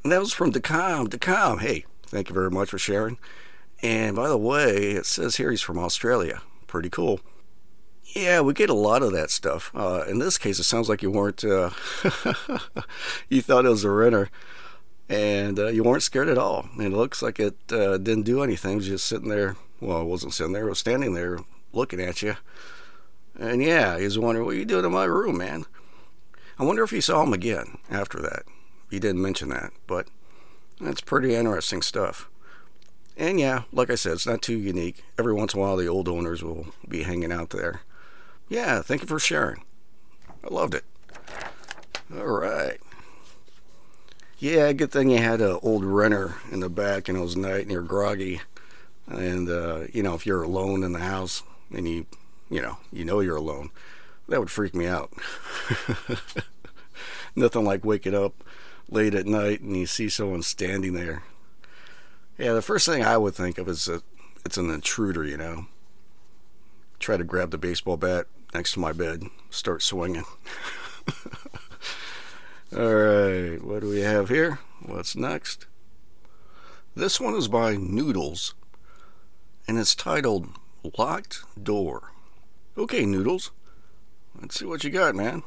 And 0.05 0.13
that 0.13 0.21
was 0.21 0.33
from 0.33 0.53
Decom. 0.53 1.09
Decom, 1.09 1.61
hey, 1.61 1.87
thank 2.07 2.29
you 2.29 2.35
very 2.35 2.51
much 2.51 2.71
for 2.71 2.79
sharing. 2.79 3.19
And 3.83 4.15
by 4.15 4.29
the 4.29 4.39
way, 4.39 4.93
it 4.93 5.07
says 5.07 5.37
here 5.37 5.51
he's 5.51 5.61
from 5.61 5.79
Australia. 5.79 6.43
Pretty 6.69 6.89
cool. 6.89 7.21
Yeah, 8.15 8.41
we 8.41 8.55
get 8.55 8.71
a 8.71 8.75
lot 8.75 9.03
of 9.03 9.13
that 9.13 9.31
stuff. 9.31 9.71
Uh, 9.75 10.05
in 10.09 10.19
this 10.19 10.39
case, 10.39 10.59
it 10.59 10.65
sounds 10.65 10.89
like 10.89 11.03
you 11.03 11.11
weren't, 11.11 11.45
uh, 11.45 11.71
you 13.29 13.43
thought 13.43 13.67
it 13.67 13.71
was 13.71 13.85
a 13.85 13.91
renter 13.91 14.31
and 15.09 15.59
uh, 15.59 15.69
you 15.69 15.83
weren't 15.83 16.03
scared 16.03 16.29
at 16.29 16.39
all. 16.39 16.69
And 16.75 16.87
it 16.87 16.97
looks 16.97 17.23
like 17.23 17.39
it 17.39 17.57
uh, 17.71 17.99
didn't 17.99 18.23
do 18.23 18.43
anything. 18.43 18.73
It 18.73 18.77
was 18.77 18.87
just 18.87 19.07
sitting 19.07 19.29
there. 19.29 19.57
Well, 19.81 20.01
it 20.01 20.07
wasn't 20.07 20.35
sitting 20.35 20.53
there, 20.53 20.67
it 20.67 20.71
was 20.71 20.79
standing 20.79 21.15
there 21.15 21.41
looking 21.73 22.01
at 22.01 22.23
you. 22.23 22.37
And 23.39 23.63
yeah, 23.63 23.99
he 23.99 24.05
was 24.05 24.19
wondering, 24.19 24.47
what 24.47 24.55
are 24.55 24.59
you 24.59 24.65
doing 24.65 24.87
in 24.87 24.93
my 24.93 25.05
room, 25.05 25.39
man? 25.39 25.67
I 26.59 26.65
wonder 26.65 26.83
if 26.83 26.93
you 26.93 27.03
saw 27.03 27.23
him 27.23 27.35
again 27.35 27.79
after 27.91 28.21
that. 28.23 28.45
He 28.91 28.99
didn't 28.99 29.21
mention 29.21 29.51
that, 29.51 29.73
but 29.87 30.09
that's 30.81 31.03
pretty 31.03 31.35
interesting 31.35 31.83
stuff. 31.83 32.31
And 33.19 33.39
yeah, 33.39 33.63
like 33.73 33.91
I 33.91 33.95
said, 33.95 34.13
it's 34.13 34.27
not 34.27 34.41
too 34.41 34.57
unique. 34.57 35.05
Every 35.19 35.35
once 35.35 35.53
in 35.53 35.61
a 35.61 35.63
while, 35.63 35.77
the 35.77 35.89
old 35.89 36.09
owners 36.09 36.43
will 36.43 36.69
be 36.89 37.03
hanging 37.03 37.33
out 37.33 37.51
there. 37.51 37.81
Yeah, 38.49 38.83
thank 38.83 39.03
you 39.03 39.09
for 39.09 39.19
sharing. 39.19 39.63
I 40.45 40.53
loved 40.53 40.75
it. 40.75 40.85
All 42.15 42.25
right. 42.25 42.79
Yeah, 44.39 44.73
good 44.73 44.93
thing 44.93 45.11
you 45.11 45.19
had 45.19 45.41
an 45.41 45.59
old 45.63 45.85
renter 45.85 46.37
in 46.53 46.61
the 46.61 46.69
back 46.69 47.09
and 47.09 47.19
it 47.19 47.23
was 47.23 47.37
night 47.37 47.63
and 47.63 47.71
you're 47.71 47.83
groggy. 47.83 48.43
And, 49.09 49.49
uh, 49.49 49.85
you 49.93 50.03
know, 50.03 50.15
if 50.15 50.27
you're 50.27 50.43
alone 50.43 50.85
in 50.85 50.93
the 50.93 51.01
house 51.01 51.43
and 51.73 51.89
you, 51.89 52.07
you 52.51 52.61
know, 52.63 52.79
you 52.93 53.05
know 53.05 53.21
you're 53.21 53.37
alone, 53.37 53.71
that 54.29 54.39
would 54.39 54.51
freak 54.51 54.75
me 54.75 54.87
out. 54.87 55.13
Nothing 57.37 57.65
like 57.65 57.85
waking 57.85 58.15
up 58.15 58.45
late 58.89 59.15
at 59.15 59.27
night 59.27 59.61
and 59.61 59.77
you 59.77 59.87
see 59.87 60.09
someone 60.09 60.43
standing 60.43 60.93
there. 60.93 61.25
Yeah, 62.39 62.53
the 62.53 62.63
first 62.63 62.87
thing 62.87 63.03
I 63.03 63.17
would 63.17 63.35
think 63.35 63.59
of 63.59 63.69
is 63.69 63.87
that 63.87 64.03
it's 64.45 64.59
an 64.59 64.71
intruder, 64.71 65.25
you 65.25 65.37
know. 65.37 65.67
Try 66.99 67.17
to 67.17 67.25
grab 67.25 67.51
the 67.51 67.59
baseball 67.59 67.97
bat, 67.97 68.27
next 68.57 68.73
to 68.73 68.81
my 68.81 68.93
bed, 68.93 69.23
start 69.51 69.83
swinging. 69.83 70.25
All 72.75 72.95
right, 72.95 73.63
what 73.63 73.81
do 73.81 73.89
we 73.91 74.01
have 74.01 74.31
here? 74.31 74.61
What's 74.81 75.15
next? 75.15 75.67
This 76.95 77.21
one 77.21 77.35
is 77.35 77.49
by 77.49 77.77
Noodles, 77.77 78.55
and 79.69 79.79
it's 79.79 79.95
titled 79.95 80.49
Locked 80.97 81.43
Door. 81.63 82.13
Okay, 82.79 83.05
Noodles, 83.05 83.51
let's 84.41 84.59
see 84.59 84.65
what 84.65 84.85
you 84.85 84.89
got, 84.89 85.15
man. 85.15 85.43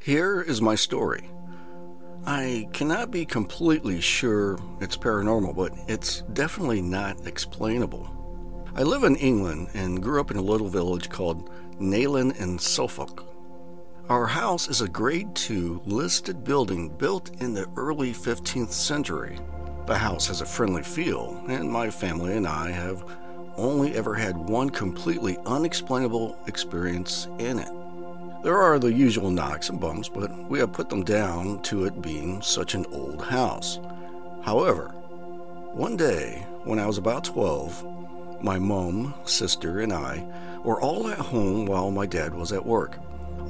Here 0.00 0.40
is 0.40 0.60
my 0.60 0.74
story. 0.74 1.30
I 2.26 2.66
cannot 2.72 3.12
be 3.12 3.24
completely 3.24 4.00
sure 4.00 4.58
it's 4.80 4.96
paranormal, 4.96 5.54
but 5.54 5.72
it's 5.86 6.22
definitely 6.32 6.82
not 6.82 7.28
explainable. 7.28 8.19
I 8.72 8.84
live 8.84 9.02
in 9.02 9.16
England 9.16 9.70
and 9.74 10.00
grew 10.00 10.20
up 10.20 10.30
in 10.30 10.36
a 10.36 10.42
little 10.42 10.68
village 10.68 11.10
called 11.10 11.50
Nayland 11.80 12.40
in 12.40 12.56
Suffolk. 12.56 13.26
Our 14.08 14.26
house 14.26 14.68
is 14.68 14.80
a 14.80 14.88
Grade 14.88 15.34
2 15.34 15.82
listed 15.86 16.44
building 16.44 16.88
built 16.88 17.30
in 17.40 17.52
the 17.52 17.68
early 17.76 18.12
15th 18.12 18.70
century. 18.70 19.40
The 19.86 19.98
house 19.98 20.28
has 20.28 20.40
a 20.40 20.46
friendly 20.46 20.84
feel, 20.84 21.44
and 21.48 21.68
my 21.68 21.90
family 21.90 22.36
and 22.36 22.46
I 22.46 22.70
have 22.70 23.04
only 23.56 23.94
ever 23.96 24.14
had 24.14 24.36
one 24.36 24.70
completely 24.70 25.36
unexplainable 25.46 26.38
experience 26.46 27.26
in 27.40 27.58
it. 27.58 27.70
There 28.44 28.56
are 28.56 28.78
the 28.78 28.92
usual 28.92 29.32
knocks 29.32 29.68
and 29.68 29.80
bumps, 29.80 30.08
but 30.08 30.32
we 30.48 30.60
have 30.60 30.72
put 30.72 30.88
them 30.88 31.02
down 31.02 31.60
to 31.62 31.86
it 31.86 32.00
being 32.00 32.40
such 32.40 32.74
an 32.74 32.86
old 32.92 33.24
house. 33.24 33.80
However, 34.42 34.94
one 35.72 35.96
day 35.96 36.46
when 36.62 36.78
I 36.78 36.86
was 36.86 36.98
about 36.98 37.24
12, 37.24 37.99
my 38.42 38.58
mom, 38.58 39.14
sister, 39.24 39.80
and 39.80 39.92
I 39.92 40.24
were 40.64 40.80
all 40.80 41.08
at 41.08 41.18
home 41.18 41.66
while 41.66 41.90
my 41.90 42.06
dad 42.06 42.34
was 42.34 42.52
at 42.52 42.64
work. 42.64 42.98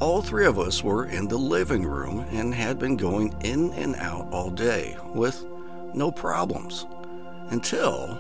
All 0.00 0.22
three 0.22 0.46
of 0.46 0.58
us 0.58 0.82
were 0.82 1.06
in 1.06 1.28
the 1.28 1.36
living 1.36 1.84
room 1.84 2.24
and 2.30 2.54
had 2.54 2.78
been 2.78 2.96
going 2.96 3.34
in 3.42 3.70
and 3.72 3.96
out 3.96 4.32
all 4.32 4.50
day 4.50 4.96
with 5.14 5.44
no 5.94 6.10
problems 6.10 6.86
until 7.50 8.18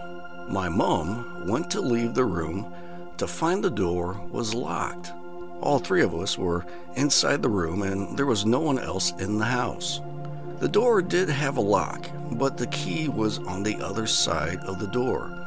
my 0.48 0.68
mom 0.68 1.46
went 1.46 1.70
to 1.70 1.80
leave 1.80 2.14
the 2.14 2.24
room 2.24 2.72
to 3.16 3.26
find 3.26 3.62
the 3.62 3.70
door 3.70 4.20
was 4.30 4.54
locked. 4.54 5.12
All 5.60 5.78
three 5.78 6.02
of 6.02 6.14
us 6.14 6.36
were 6.36 6.66
inside 6.96 7.42
the 7.42 7.48
room 7.48 7.82
and 7.82 8.18
there 8.18 8.26
was 8.26 8.44
no 8.44 8.60
one 8.60 8.78
else 8.78 9.12
in 9.18 9.38
the 9.38 9.44
house. 9.44 10.00
The 10.58 10.68
door 10.68 11.00
did 11.00 11.30
have 11.30 11.56
a 11.56 11.62
lock, 11.62 12.10
but 12.32 12.56
the 12.56 12.66
key 12.66 13.08
was 13.08 13.38
on 13.38 13.62
the 13.62 13.76
other 13.80 14.06
side 14.06 14.58
of 14.60 14.78
the 14.78 14.88
door 14.88 15.39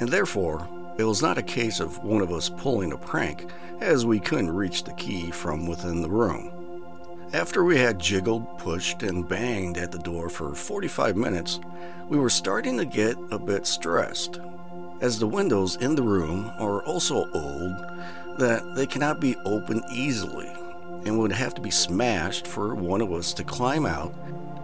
and 0.00 0.08
therefore 0.08 0.68
it 0.98 1.04
was 1.04 1.22
not 1.22 1.38
a 1.38 1.42
case 1.42 1.80
of 1.80 2.02
one 2.02 2.22
of 2.22 2.32
us 2.32 2.48
pulling 2.48 2.92
a 2.92 2.96
prank, 2.96 3.50
as 3.80 4.04
we 4.04 4.18
couldn't 4.18 4.50
reach 4.50 4.82
the 4.82 4.92
key 4.94 5.30
from 5.30 5.66
within 5.66 6.02
the 6.02 6.10
room. 6.10 6.52
After 7.32 7.62
we 7.62 7.78
had 7.78 7.98
jiggled, 7.98 8.58
pushed, 8.58 9.02
and 9.02 9.28
banged 9.28 9.76
at 9.78 9.92
the 9.92 9.98
door 9.98 10.28
for 10.28 10.54
45 10.54 11.16
minutes, 11.16 11.60
we 12.08 12.18
were 12.18 12.30
starting 12.30 12.76
to 12.78 12.84
get 12.84 13.16
a 13.30 13.38
bit 13.38 13.66
stressed, 13.66 14.40
as 15.00 15.18
the 15.18 15.26
windows 15.26 15.76
in 15.76 15.94
the 15.94 16.02
room 16.02 16.50
are 16.58 16.82
also 16.82 17.30
old 17.32 17.76
that 18.38 18.74
they 18.74 18.86
cannot 18.86 19.20
be 19.20 19.36
opened 19.44 19.84
easily 19.92 20.50
and 21.04 21.18
would 21.18 21.32
have 21.32 21.54
to 21.54 21.60
be 21.60 21.70
smashed 21.70 22.46
for 22.46 22.74
one 22.74 23.00
of 23.00 23.12
us 23.12 23.32
to 23.34 23.44
climb 23.44 23.86
out 23.86 24.14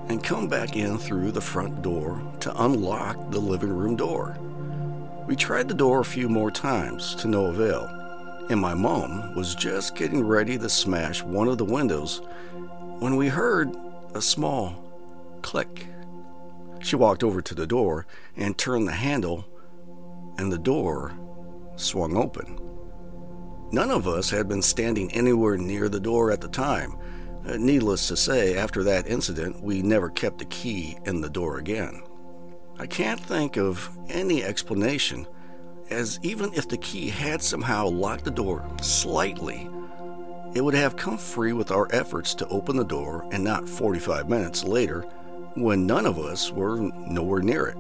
and 0.09 0.25
come 0.25 0.49
back 0.49 0.76
in 0.76 0.99
through 0.99 1.33
the 1.33 1.41
front 1.41 1.83
door 1.83 2.21
to 2.41 2.64
unlock 2.64 3.31
the 3.31 3.38
living 3.38 3.73
room 3.73 3.95
door. 3.97 4.37
We 5.26 5.37
tried 5.37 5.69
the 5.69 5.75
door 5.75 6.00
a 6.00 6.04
few 6.04 6.28
more 6.28 6.50
times 6.50 7.14
to 7.16 7.28
no 7.28 7.47
avail, 7.47 7.88
and 8.50 8.61
my 8.61 8.75
mom 8.75 9.35
was 9.35 9.54
just 9.54 9.97
getting 9.97 10.23
ready 10.23 10.59
to 10.59 10.69
smash 10.69 11.23
one 11.23 11.49
of 11.49 11.59
the 11.59 11.64
windows 11.64 12.21
when 12.99 13.16
we 13.16 13.28
heard 13.28 13.75
a 14.14 14.21
small 14.21 14.85
click. 15.43 15.87
She 16.81 16.97
walked 16.97 17.25
over 17.25 17.40
to 17.40 17.54
the 17.54 17.66
door 17.66 18.07
and 18.37 18.57
turned 18.57 18.87
the 18.87 18.93
handle, 18.93 19.47
and 20.37 20.52
the 20.52 20.59
door 20.59 21.12
swung 21.76 22.16
open. 22.16 22.61
None 23.73 23.90
of 23.90 24.07
us 24.07 24.28
had 24.28 24.47
been 24.47 24.62
standing 24.62 25.11
anywhere 25.12 25.57
near 25.57 25.88
the 25.88 26.00
door 26.00 26.31
at 26.31 26.40
the 26.40 26.49
time, 26.49 26.97
Uh, 27.47 27.59
needless 27.59 28.09
to 28.09 28.16
say, 28.16 28.57
after 28.57 28.83
that 28.83 29.07
incident, 29.07 29.62
we 29.62 29.83
never 29.83 30.09
kept 30.09 30.38
the 30.38 30.47
key 30.47 30.97
in 31.04 31.21
the 31.21 31.28
door 31.28 31.59
again. 31.59 32.02
I 32.76 32.87
can't 32.87 33.21
think 33.21 33.57
of 33.57 33.88
any 34.09 34.43
explanation, 34.43 35.26
as 35.90 36.19
even 36.23 36.52
if 36.54 36.69
the 36.69 36.76
key 36.76 37.09
had 37.09 37.40
somehow 37.40 37.87
locked 37.87 38.25
the 38.25 38.31
door 38.31 38.69
slightly, 38.83 39.71
it 40.54 40.61
would 40.61 40.75
have 40.75 40.97
come 40.97 41.16
free 41.16 41.52
with 41.52 41.71
our 41.71 41.88
efforts 41.93 42.35
to 42.35 42.49
open 42.49 42.76
the 42.76 42.85
door 42.85 43.26
and 43.31 43.45
not 43.45 43.69
45 43.69 44.28
minutes 44.28 44.64
later 44.64 45.02
when 45.54 45.87
none 45.87 46.04
of 46.04 46.19
us 46.19 46.50
were 46.50 46.76
nowhere 46.76 47.43
near 47.43 47.66
it. 47.66 47.76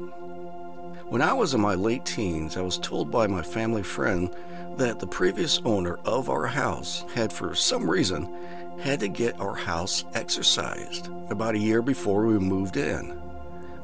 When 1.08 1.22
I 1.22 1.32
was 1.32 1.54
in 1.54 1.60
my 1.60 1.74
late 1.74 2.04
teens, 2.04 2.56
I 2.56 2.62
was 2.62 2.78
told 2.78 3.10
by 3.10 3.26
my 3.26 3.42
family 3.42 3.82
friend 3.82 4.34
that 4.76 5.00
the 5.00 5.06
previous 5.06 5.60
owner 5.64 5.98
of 6.04 6.28
our 6.28 6.46
house 6.46 7.04
had, 7.14 7.32
for 7.32 7.54
some 7.54 7.88
reason, 7.90 8.32
had 8.80 9.00
to 9.00 9.08
get 9.08 9.40
our 9.40 9.54
house 9.54 10.04
exorcised 10.14 11.08
about 11.30 11.54
a 11.54 11.58
year 11.58 11.82
before 11.82 12.26
we 12.26 12.38
moved 12.38 12.76
in, 12.76 13.20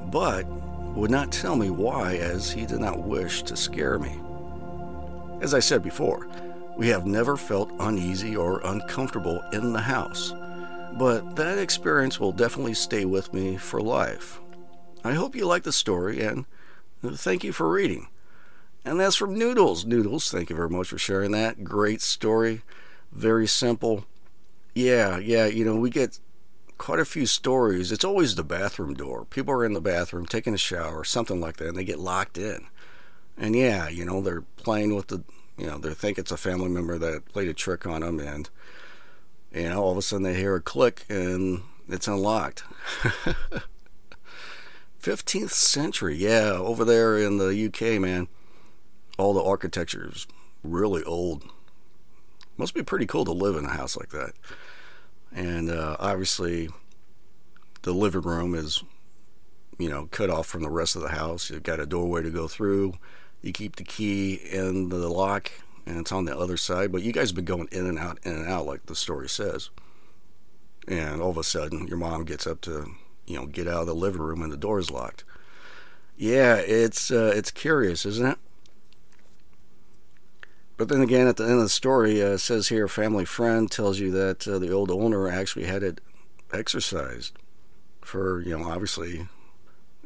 but 0.07 0.45
would 0.95 1.11
not 1.11 1.33
tell 1.33 1.57
me 1.57 1.71
why 1.71 2.17
as 2.17 2.51
he 2.51 2.67
did 2.67 2.81
not 2.81 3.03
wish 3.03 3.43
to 3.45 3.57
scare 3.57 3.99
me. 3.99 4.21
As 5.41 5.55
I 5.55 5.61
said 5.61 5.83
before, 5.83 6.29
we 6.77 6.89
have 6.89 7.07
never 7.07 7.37
felt 7.37 7.73
uneasy 7.79 8.37
or 8.37 8.61
uncomfortable 8.65 9.43
in 9.53 9.73
the 9.73 9.81
house, 9.81 10.33
but 10.99 11.37
that 11.37 11.59
experience 11.59 12.19
will 12.19 12.33
definitely 12.33 12.75
stay 12.75 13.05
with 13.05 13.33
me 13.33 13.57
for 13.57 13.81
life. 13.81 14.41
I 15.05 15.13
hope 15.13 15.35
you 15.35 15.47
like 15.47 15.63
the 15.63 15.73
story 15.73 16.21
and 16.21 16.45
thank 17.03 17.45
you 17.45 17.53
for 17.53 17.71
reading. 17.71 18.09
And 18.85 18.99
that's 18.99 19.17
from 19.17 19.39
Noodles. 19.39 19.85
Noodles, 19.85 20.31
thank 20.31 20.51
you 20.51 20.57
very 20.57 20.71
much 20.71 20.89
for 20.89 20.99
sharing 20.99 21.33
that. 21.33 21.65
Great 21.65 22.01
story. 22.01 22.63
Very 23.13 23.47
simple. 23.47 24.05
Yeah, 24.75 25.19
yeah, 25.19 25.47
you 25.47 25.65
know, 25.65 25.77
we 25.77 25.91
get 25.91 26.19
quite 26.81 26.99
a 26.99 27.05
few 27.05 27.27
stories. 27.27 27.93
It's 27.93 28.05
always 28.05 28.35
the 28.35 28.43
bathroom 28.43 28.95
door. 28.95 29.27
People 29.27 29.53
are 29.53 29.67
in 29.67 29.75
the 29.75 29.83
bathroom 29.83 30.25
taking 30.25 30.55
a 30.55 30.59
shower, 30.59 31.01
or 31.01 31.05
something 31.05 31.39
like 31.41 31.59
that, 31.59 31.69
and 31.69 31.77
they 31.77 31.85
get 31.85 31.99
locked 31.99 32.39
in. 32.39 32.67
And 33.37 33.55
yeah, 33.55 33.89
you 33.89 34.07
know, 34.07 34.23
they're 34.23 34.45
playing 34.57 34.95
with 34.95 35.09
the, 35.09 35.23
you 35.59 35.67
know, 35.67 35.77
they 35.77 35.93
think 35.93 36.19
it's 36.19 36.33
a 36.33 36.39
family 36.39 36.71
member 36.71 36.97
that 36.97 37.27
played 37.27 37.49
a 37.49 37.55
trick 37.55 37.85
on 37.85 38.01
them, 38.01 38.19
and, 38.19 38.49
you 39.53 39.69
know, 39.69 39.83
all 39.83 39.93
of 39.93 39.99
a 39.99 40.03
sudden 40.03 40.23
they 40.23 40.35
hear 40.35 40.57
a 40.57 40.63
click 40.63 41.05
and 41.11 41.63
it's 41.87 42.09
unlocked. 42.09 42.65
15th 45.03 45.51
century, 45.51 46.17
yeah, 46.17 46.53
over 46.53 46.85
there 46.85 47.19
in 47.19 47.37
the 47.37 47.67
UK, 47.67 48.01
man 48.01 48.27
all 49.21 49.35
the 49.35 49.43
architecture 49.43 50.09
is 50.11 50.27
really 50.65 51.05
old. 51.05 51.45
Must 52.57 52.75
be 52.75 52.83
pretty 52.83 53.05
cool 53.05 53.27
to 53.27 53.33
live 53.33 53.55
in 53.55 53.67
a 53.67 53.71
house 53.71 53.97
like 53.97 54.11
that. 54.11 54.33
And 55.35 55.71
uh, 55.71 55.97
obviously, 55.99 56.69
the 57.83 57.93
living 57.93 58.23
room 58.23 58.55
is, 58.55 58.83
you 59.79 59.89
know, 59.89 60.09
cut 60.11 60.31
off 60.31 60.47
from 60.47 60.63
the 60.63 60.71
rest 60.71 60.97
of 60.97 61.03
the 61.03 61.11
house. 61.11 61.51
You've 61.51 61.63
got 61.63 61.81
a 61.81 61.87
doorway 61.87 62.23
to 62.23 62.31
go 62.31 62.49
through. 62.49 62.95
You 63.43 63.53
keep 63.53 63.77
the 63.77 63.85
key 63.85 64.35
in 64.35 64.89
the 64.89 65.09
lock, 65.09 65.51
and 65.87 65.99
it's 65.99 66.13
on 66.13 66.25
the 66.25 66.37
other 66.37 66.57
side. 66.57 66.93
But 66.93 67.03
you 67.03 67.13
guys 67.13 67.31
have 67.31 67.37
been 67.37 67.45
going 67.45 67.69
in 67.73 67.87
and 67.87 67.99
out, 67.99 68.19
in 68.23 68.33
and 68.33 68.49
out, 68.49 68.67
like 68.67 68.87
the 68.87 68.95
story 68.95 69.29
says. 69.29 69.71
And 70.89 71.23
all 71.23 71.31
of 71.31 71.39
a 71.39 71.45
sudden, 71.45 71.87
your 71.87 71.99
mom 71.99 72.25
gets 72.25 72.47
up 72.47 72.61
to, 72.63 72.91
you 73.27 73.37
know, 73.37 73.47
get 73.47 73.69
out 73.69 73.83
of 73.83 73.87
the 73.87 73.95
living 73.95 74.21
room, 74.21 74.43
and 74.43 74.53
the 74.53 74.57
door 74.57 74.79
is 74.79 74.91
locked. 74.91 75.25
Yeah, 76.17 76.57
it's 76.57 77.11
uh, 77.11 77.33
it's 77.35 77.51
curious, 77.51 78.05
isn't 78.05 78.27
it? 78.27 78.39
But 80.81 80.89
then 80.89 81.03
again, 81.03 81.27
at 81.27 81.37
the 81.37 81.45
end 81.45 81.57
of 81.57 81.61
the 81.61 81.69
story, 81.69 82.23
uh, 82.23 82.29
it 82.29 82.39
says 82.39 82.69
here, 82.69 82.89
family 82.89 83.27
friend 83.27 83.71
tells 83.71 83.99
you 83.99 84.11
that 84.13 84.49
uh, 84.49 84.59
the 84.59 84.73
old 84.73 84.91
owner 84.91 85.29
actually 85.29 85.67
had 85.67 85.83
it 85.83 86.01
exorcised 86.55 87.35
for, 88.01 88.41
you 88.41 88.57
know, 88.57 88.67
obviously. 88.67 89.29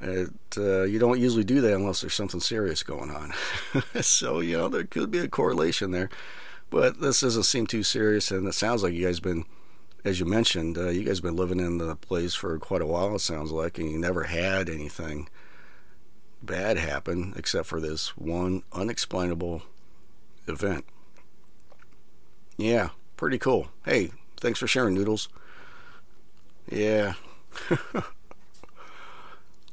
It, 0.02 0.30
uh, 0.56 0.82
you 0.82 0.98
don't 0.98 1.20
usually 1.20 1.44
do 1.44 1.60
that 1.60 1.74
unless 1.76 2.00
there's 2.00 2.14
something 2.14 2.40
serious 2.40 2.82
going 2.82 3.12
on. 3.12 3.32
so, 4.02 4.40
you 4.40 4.58
know, 4.58 4.68
there 4.68 4.82
could 4.82 5.12
be 5.12 5.20
a 5.20 5.28
correlation 5.28 5.92
there. 5.92 6.10
But 6.70 7.00
this 7.00 7.20
doesn't 7.20 7.44
seem 7.44 7.68
too 7.68 7.84
serious, 7.84 8.32
and 8.32 8.48
it 8.48 8.54
sounds 8.54 8.82
like 8.82 8.94
you 8.94 9.06
guys 9.06 9.20
been, 9.20 9.44
as 10.04 10.18
you 10.18 10.26
mentioned, 10.26 10.76
uh, 10.76 10.88
you 10.88 11.04
guys 11.04 11.20
been 11.20 11.36
living 11.36 11.60
in 11.60 11.78
the 11.78 11.94
place 11.94 12.34
for 12.34 12.58
quite 12.58 12.82
a 12.82 12.86
while, 12.86 13.14
it 13.14 13.20
sounds 13.20 13.52
like, 13.52 13.78
and 13.78 13.92
you 13.92 13.98
never 14.00 14.24
had 14.24 14.68
anything 14.68 15.28
bad 16.42 16.78
happen 16.78 17.32
except 17.36 17.68
for 17.68 17.80
this 17.80 18.16
one 18.16 18.64
unexplainable 18.72 19.62
event. 20.46 20.84
Yeah, 22.56 22.90
pretty 23.16 23.38
cool. 23.38 23.68
Hey, 23.84 24.10
thanks 24.38 24.58
for 24.58 24.66
sharing, 24.66 24.94
Noodles. 24.94 25.28
Yeah. 26.70 27.14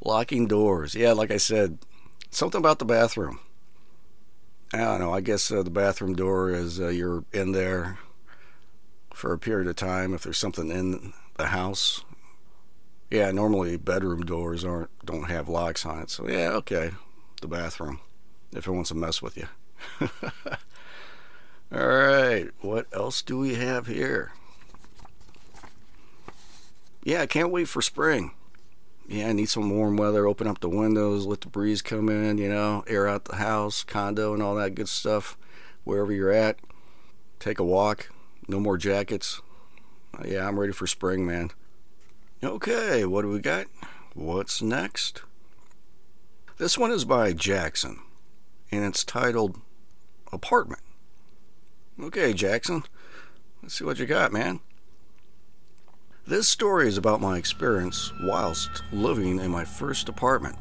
Locking 0.03 0.47
doors. 0.47 0.95
Yeah, 0.95 1.13
like 1.13 1.31
I 1.31 1.37
said, 1.37 1.77
something 2.31 2.59
about 2.59 2.79
the 2.79 2.85
bathroom. 2.85 3.39
I 4.73 4.77
don't 4.77 4.99
know. 4.99 5.13
I 5.13 5.21
guess 5.21 5.51
uh, 5.51 5.63
the 5.63 5.69
bathroom 5.69 6.15
door 6.15 6.49
is 6.49 6.79
uh, 6.79 6.87
you're 6.87 7.25
in 7.33 7.51
there 7.51 7.99
for 9.13 9.33
a 9.33 9.37
period 9.37 9.67
of 9.67 9.75
time 9.75 10.13
if 10.13 10.23
there's 10.23 10.37
something 10.37 10.71
in 10.71 11.13
the 11.37 11.47
house. 11.47 12.03
Yeah, 13.09 13.31
normally 13.31 13.75
bedroom 13.75 14.21
doors 14.21 14.63
aren't 14.63 14.89
don't 15.05 15.29
have 15.29 15.49
locks 15.49 15.85
on 15.85 15.99
it. 15.99 16.09
So 16.09 16.27
yeah, 16.29 16.51
okay, 16.51 16.91
the 17.41 17.47
bathroom 17.47 17.99
if 18.53 18.67
it 18.67 18.71
wants 18.71 18.89
to 18.89 18.95
mess 18.95 19.21
with 19.21 19.37
you. 19.37 19.47
All 21.73 21.87
right, 21.87 22.49
what 22.61 22.87
else 22.91 23.21
do 23.21 23.37
we 23.37 23.55
have 23.55 23.87
here? 23.87 24.33
Yeah, 27.03 27.21
I 27.21 27.25
can't 27.25 27.51
wait 27.51 27.67
for 27.67 27.81
spring. 27.81 28.31
Yeah, 29.07 29.29
I 29.29 29.33
need 29.33 29.49
some 29.49 29.69
warm 29.69 29.97
weather. 29.97 30.27
Open 30.27 30.47
up 30.47 30.59
the 30.59 30.69
windows, 30.69 31.25
let 31.25 31.41
the 31.41 31.47
breeze 31.47 31.81
come 31.81 32.09
in, 32.09 32.37
you 32.37 32.47
know, 32.47 32.83
air 32.87 33.07
out 33.07 33.25
the 33.25 33.37
house, 33.37 33.83
condo, 33.83 34.33
and 34.33 34.43
all 34.43 34.55
that 34.55 34.75
good 34.75 34.89
stuff. 34.89 35.37
Wherever 35.83 36.11
you're 36.13 36.31
at, 36.31 36.59
take 37.39 37.59
a 37.59 37.63
walk. 37.63 38.09
No 38.47 38.59
more 38.59 38.77
jackets. 38.77 39.41
Uh, 40.17 40.23
yeah, 40.27 40.47
I'm 40.47 40.59
ready 40.59 40.73
for 40.73 40.87
spring, 40.87 41.25
man. 41.25 41.51
Okay, 42.43 43.05
what 43.05 43.23
do 43.23 43.29
we 43.29 43.39
got? 43.39 43.67
What's 44.13 44.61
next? 44.61 45.23
This 46.57 46.77
one 46.77 46.91
is 46.91 47.05
by 47.05 47.33
Jackson, 47.33 47.99
and 48.71 48.83
it's 48.85 49.03
titled 49.03 49.59
apartment. 50.31 50.81
Okay, 51.99 52.33
Jackson, 52.33 52.83
let's 53.61 53.75
see 53.75 53.83
what 53.83 53.99
you 53.99 54.05
got, 54.05 54.31
man. 54.31 54.59
This 56.25 56.47
story 56.47 56.87
is 56.87 56.97
about 56.97 57.19
my 57.19 57.37
experience 57.37 58.11
whilst 58.23 58.83
living 58.91 59.39
in 59.39 59.51
my 59.51 59.65
first 59.65 60.07
apartment. 60.07 60.55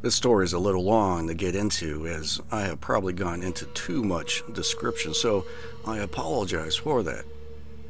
This 0.00 0.14
story 0.14 0.44
is 0.44 0.52
a 0.52 0.58
little 0.58 0.84
long 0.84 1.26
to 1.26 1.34
get 1.34 1.56
into 1.56 2.06
as 2.06 2.40
I 2.50 2.62
have 2.62 2.80
probably 2.80 3.12
gone 3.12 3.42
into 3.42 3.66
too 3.66 4.02
much 4.02 4.42
description, 4.52 5.12
so 5.12 5.44
I 5.86 5.98
apologize 5.98 6.76
for 6.76 7.02
that. 7.02 7.24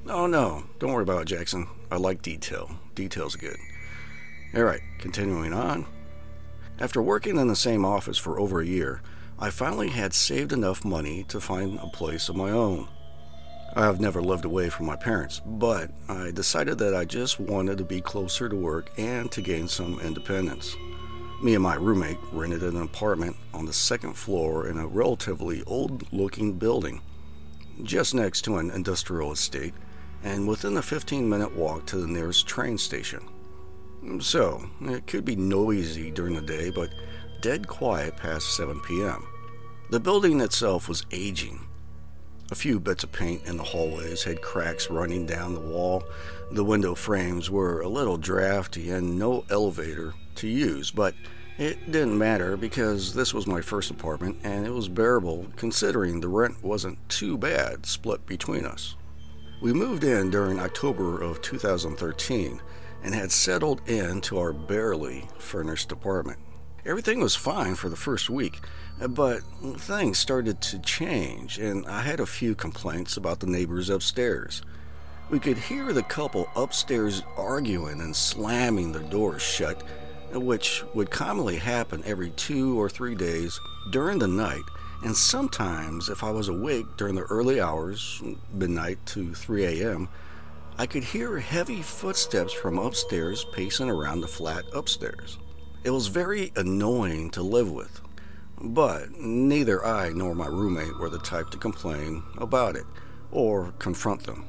Oh 0.09 0.27
no, 0.27 0.65
don't 0.79 0.93
worry 0.93 1.03
about 1.03 1.23
it, 1.23 1.37
Jackson. 1.37 1.69
I 1.91 1.97
like 1.97 2.23
detail. 2.23 2.71
Detail's 2.95 3.37
good. 3.37 3.59
Alright, 4.57 4.81
continuing 4.99 5.53
on. 5.53 5.87
After 6.81 7.03
working 7.03 7.37
in 7.37 7.49
the 7.49 7.57
same 7.57 7.85
office 7.85 8.19
for 8.19 8.41
over 8.41 8.61
a 8.61 8.67
year, 8.67 9.03
I 9.41 9.51
finally 9.51 9.91
had 9.91 10.15
saved 10.15 10.53
enough 10.53 10.85
money 10.85 11.23
to 11.29 11.41
find 11.41 11.79
a 11.79 11.87
place 11.87 12.29
of 12.29 12.35
my 12.35 12.51
own. 12.51 12.89
I 13.77 13.85
have 13.85 14.01
never 14.01 14.21
lived 14.21 14.45
away 14.45 14.69
from 14.69 14.87
my 14.87 14.97
parents, 14.97 15.41
but 15.47 15.93
I 16.09 16.33
decided 16.33 16.79
that 16.79 16.95
I 16.95 17.05
just 17.05 17.39
wanted 17.39 17.79
to 17.79 17.85
be 17.85 18.01
closer 18.01 18.49
to 18.49 18.57
work 18.57 18.91
and 18.99 19.31
to 19.31 19.41
gain 19.41 19.69
some 19.69 20.01
independence. 20.01 20.75
Me 21.41 21.55
and 21.55 21.63
my 21.63 21.77
roommate 21.77 22.19
rented 22.33 22.65
an 22.65 22.83
apartment 22.83 23.37
on 23.55 23.65
the 23.65 23.73
second 23.73 24.15
floor 24.15 24.67
in 24.67 24.77
a 24.77 24.89
relatively 24.89 25.63
old 25.69 26.13
looking 26.13 26.55
building, 26.55 27.01
just 27.85 28.17
next 28.17 28.43
to 28.43 28.57
an 28.57 28.73
industrial 28.73 29.31
estate 29.31 29.75
and 30.25 30.49
within 30.49 30.77
a 30.77 30.83
15 30.83 31.29
minute 31.29 31.55
walk 31.55 31.87
to 31.87 31.99
the 31.99 32.09
nearest 32.09 32.49
train 32.49 32.77
station. 32.77 33.21
So, 34.21 34.69
it 34.81 35.07
could 35.07 35.25
be 35.25 35.37
noisy 35.37 36.11
during 36.11 36.35
the 36.35 36.41
day, 36.41 36.71
but 36.71 36.91
dead 37.41 37.69
quiet 37.69 38.17
past 38.17 38.57
7 38.57 38.81
p.m. 38.81 39.27
The 39.91 40.01
building 40.01 40.41
itself 40.41 40.89
was 40.89 41.07
aging. 41.11 41.67
A 42.51 42.55
few 42.55 42.81
bits 42.81 43.05
of 43.05 43.13
paint 43.13 43.45
in 43.47 43.57
the 43.57 43.63
hallways 43.63 44.25
had 44.25 44.43
cracks 44.43 44.91
running 44.91 45.27
down 45.27 45.55
the 45.55 45.61
wall. 45.61 46.05
The 46.51 46.65
window 46.65 46.95
frames 46.95 47.51
were 47.51 47.81
a 47.81 47.89
little 47.89 48.17
drafty 48.17 48.91
and 48.91 49.19
no 49.19 49.45
elevator 49.51 50.15
to 50.37 50.49
use, 50.49 50.91
but 50.91 51.15
it 51.59 51.91
didn't 51.91 52.17
matter 52.17 52.57
because 52.57 53.13
this 53.15 53.35
was 53.35 53.47
my 53.47 53.61
first 53.61 53.91
apartment 53.91 54.39
and 54.45 54.67
it 54.67 54.71
was 54.71 54.89
bearable 54.89 55.47
considering 55.57 56.21
the 56.21 56.29
rent 56.29 56.63
wasn't 56.63 57.07
too 57.09 57.37
bad 57.37 57.85
split 57.85 58.25
between 58.27 58.65
us. 58.65 58.97
We 59.61 59.73
moved 59.73 60.05
in 60.05 60.31
during 60.31 60.61
October 60.61 61.21
of 61.21 61.43
2013 61.43 62.61
and 63.03 63.15
had 63.15 63.33
settled 63.33 63.87
into 63.89 64.39
our 64.39 64.53
barely 64.53 65.29
furnished 65.39 65.93
apartment. 65.93 66.39
Everything 66.89 67.21
was 67.21 67.37
fine 67.37 67.75
for 67.75 67.91
the 67.91 67.97
first 67.97 68.31
week, 68.31 68.61
but 69.11 69.43
things 69.77 70.19
started 70.19 70.63
to 70.63 70.79
change, 70.79 71.59
and 71.59 71.85
I 71.87 72.01
had 72.01 72.19
a 72.19 72.25
few 72.25 72.55
complaints 72.55 73.19
about 73.19 73.41
the 73.41 73.47
neighbors 73.47 73.91
upstairs. 73.91 74.63
we 75.29 75.39
could 75.39 75.59
hear 75.59 75.93
the 75.93 76.03
couple 76.03 76.49
upstairs 76.57 77.23
arguing 77.37 78.01
and 78.01 78.17
slamming 78.17 78.93
their 78.93 79.03
doors 79.03 79.43
shut, 79.43 79.83
which 80.33 80.83
would 80.95 81.11
commonly 81.11 81.57
happen 81.57 82.03
every 82.07 82.31
two 82.31 82.81
or 82.81 82.89
three 82.89 83.15
days 83.15 83.61
during 83.91 84.19
the 84.19 84.27
night, 84.27 84.65
and 85.05 85.15
sometimes 85.15 86.09
if 86.09 86.25
I 86.25 86.31
was 86.31 86.49
awake 86.49 86.87
during 86.97 87.17
the 87.17 87.25
early 87.25 87.61
hours, 87.61 88.23
midnight 88.51 89.05
to 89.09 89.35
3 89.35 89.83
a.m., 89.83 90.09
I 90.79 90.87
could 90.87 91.05
hear 91.05 91.39
heavy 91.39 91.83
footsteps 91.83 92.55
from 92.55 92.79
upstairs 92.79 93.45
pacing 93.53 93.91
around 93.91 94.23
the 94.23 94.27
flat 94.27 94.65
upstairs. 94.73 95.37
It 95.85 95.91
was 95.91 96.09
very 96.09 96.53
annoying 96.57 97.31
to 97.31 97.43
live 97.43 97.71
with, 97.71 98.01
but 98.61 99.13
neither 99.13 99.85
I 99.85 100.11
nor 100.11 100.35
my 100.35 100.47
roommate 100.47 100.99
were 100.99 101.09
the 101.09 101.21
type 101.21 101.51
to 101.51 101.59
complain 101.59 102.25
about 102.37 102.75
it 102.75 102.85
or 103.31 103.73
confront 103.79 104.25
them. 104.25 104.45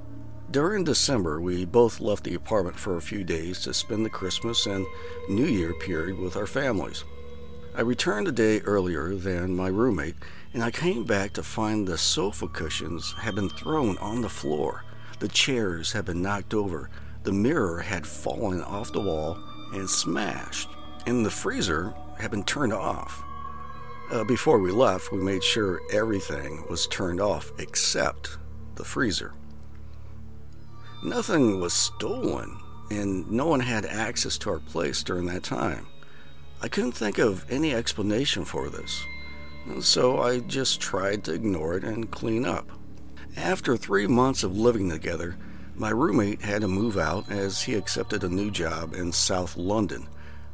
During 0.49 0.83
December, 0.83 1.39
we 1.39 1.65
both 1.65 1.99
left 1.99 2.23
the 2.23 2.33
apartment 2.33 2.79
for 2.79 2.97
a 2.97 3.01
few 3.01 3.23
days 3.23 3.59
to 3.61 3.73
spend 3.75 4.03
the 4.03 4.09
Christmas 4.09 4.65
and 4.65 4.87
New 5.29 5.45
Year 5.45 5.73
period 5.75 6.17
with 6.17 6.35
our 6.35 6.47
families. 6.47 7.03
I 7.75 7.81
returned 7.81 8.27
a 8.27 8.31
day 8.31 8.61
earlier 8.61 9.13
than 9.13 9.55
my 9.55 9.67
roommate, 9.67 10.15
and 10.53 10.63
I 10.63 10.71
came 10.71 11.03
back 11.03 11.33
to 11.33 11.43
find 11.43 11.87
the 11.87 11.99
sofa 11.99 12.47
cushions 12.47 13.13
had 13.19 13.35
been 13.35 13.49
thrown 13.49 13.99
on 13.99 14.21
the 14.21 14.29
floor, 14.29 14.83
the 15.19 15.27
chairs 15.27 15.91
had 15.91 16.05
been 16.05 16.23
knocked 16.23 16.55
over, 16.55 16.89
the 17.21 17.31
mirror 17.31 17.81
had 17.81 18.07
fallen 18.07 18.63
off 18.63 18.91
the 18.91 19.01
wall 19.01 19.37
and 19.71 19.87
smashed, 19.87 20.69
and 21.05 21.25
the 21.25 21.31
freezer 21.31 21.93
had 22.19 22.31
been 22.31 22.43
turned 22.43 22.73
off. 22.73 23.23
Uh, 24.11 24.23
before 24.23 24.59
we 24.59 24.71
left, 24.71 25.11
we 25.11 25.19
made 25.19 25.43
sure 25.43 25.81
everything 25.91 26.65
was 26.69 26.87
turned 26.87 27.21
off 27.21 27.51
except 27.59 28.37
the 28.75 28.83
freezer. 28.83 29.33
Nothing 31.03 31.59
was 31.59 31.73
stolen, 31.73 32.57
and 32.89 33.29
no 33.29 33.45
one 33.45 33.59
had 33.59 33.85
access 33.85 34.37
to 34.39 34.49
our 34.49 34.59
place 34.59 35.03
during 35.03 35.27
that 35.27 35.43
time. 35.43 35.87
I 36.61 36.67
couldn't 36.67 36.93
think 36.93 37.19
of 37.19 37.45
any 37.49 37.73
explanation 37.73 38.43
for 38.45 38.69
this, 38.69 39.05
so 39.79 40.19
I 40.19 40.39
just 40.39 40.81
tried 40.81 41.23
to 41.25 41.33
ignore 41.33 41.77
it 41.77 41.83
and 41.83 42.11
clean 42.11 42.45
up. 42.45 42.69
After 43.37 43.77
three 43.77 44.07
months 44.07 44.43
of 44.43 44.57
living 44.57 44.89
together, 44.89 45.37
my 45.75 45.91
roommate 45.91 46.41
had 46.41 46.61
to 46.61 46.67
move 46.67 46.97
out 46.97 47.31
as 47.31 47.61
he 47.61 47.75
accepted 47.75 48.23
a 48.23 48.29
new 48.29 48.51
job 48.51 48.93
in 48.93 49.13
South 49.13 49.55
London, 49.55 50.09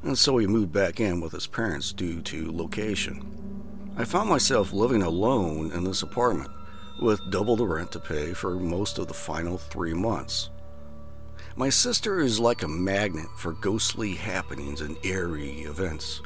and 0.05 0.17
so 0.17 0.37
he 0.37 0.47
moved 0.47 0.71
back 0.71 0.99
in 0.99 1.19
with 1.19 1.33
his 1.33 1.47
parents 1.47 1.91
due 1.91 2.21
to 2.21 2.55
location. 2.55 3.35
I 3.97 4.05
found 4.05 4.29
myself 4.29 4.71
living 4.71 5.01
alone 5.01 5.71
in 5.71 5.83
this 5.83 6.03
apartment 6.03 6.51
with 7.01 7.31
double 7.31 7.55
the 7.55 7.65
rent 7.65 7.91
to 7.93 7.99
pay 7.99 8.33
for 8.33 8.55
most 8.55 8.99
of 8.99 9.07
the 9.07 9.13
final 9.13 9.57
three 9.57 9.93
months. 9.93 10.49
My 11.55 11.69
sister 11.69 12.19
is 12.19 12.39
like 12.39 12.63
a 12.63 12.67
magnet 12.67 13.27
for 13.37 13.53
ghostly 13.53 14.13
happenings 14.13 14.81
and 14.81 14.97
eerie 15.03 15.61
events. 15.61 16.21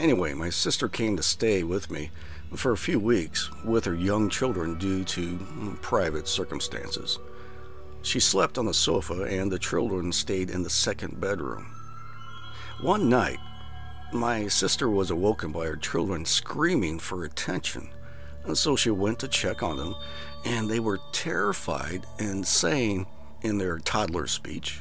Anyway, 0.00 0.32
my 0.32 0.48
sister 0.48 0.88
came 0.88 1.16
to 1.16 1.22
stay 1.22 1.64
with 1.64 1.90
me 1.90 2.10
for 2.54 2.72
a 2.72 2.78
few 2.78 2.98
weeks 2.98 3.50
with 3.64 3.84
her 3.84 3.94
young 3.94 4.30
children 4.30 4.78
due 4.78 5.04
to 5.04 5.36
mm, 5.36 5.80
private 5.82 6.28
circumstances. 6.28 7.18
She 8.02 8.20
slept 8.20 8.56
on 8.56 8.66
the 8.66 8.74
sofa 8.74 9.24
and 9.24 9.50
the 9.50 9.58
children 9.58 10.12
stayed 10.12 10.50
in 10.50 10.62
the 10.62 10.70
second 10.70 11.20
bedroom. 11.20 11.77
One 12.80 13.08
night, 13.08 13.38
my 14.12 14.48
sister 14.48 14.88
was 14.88 15.10
awoken 15.10 15.52
by 15.52 15.66
her 15.66 15.76
children 15.76 16.24
screaming 16.24 16.98
for 16.98 17.24
attention 17.24 17.90
and 18.48 18.56
so 18.56 18.76
she 18.76 18.90
went 18.90 19.18
to 19.20 19.28
check 19.28 19.62
on 19.62 19.76
them, 19.76 19.94
and 20.44 20.68
they 20.68 20.80
were 20.80 21.00
terrified 21.12 22.06
and 22.18 22.46
saying, 22.46 23.06
in 23.42 23.58
their 23.58 23.78
toddler 23.78 24.26
speech, 24.26 24.80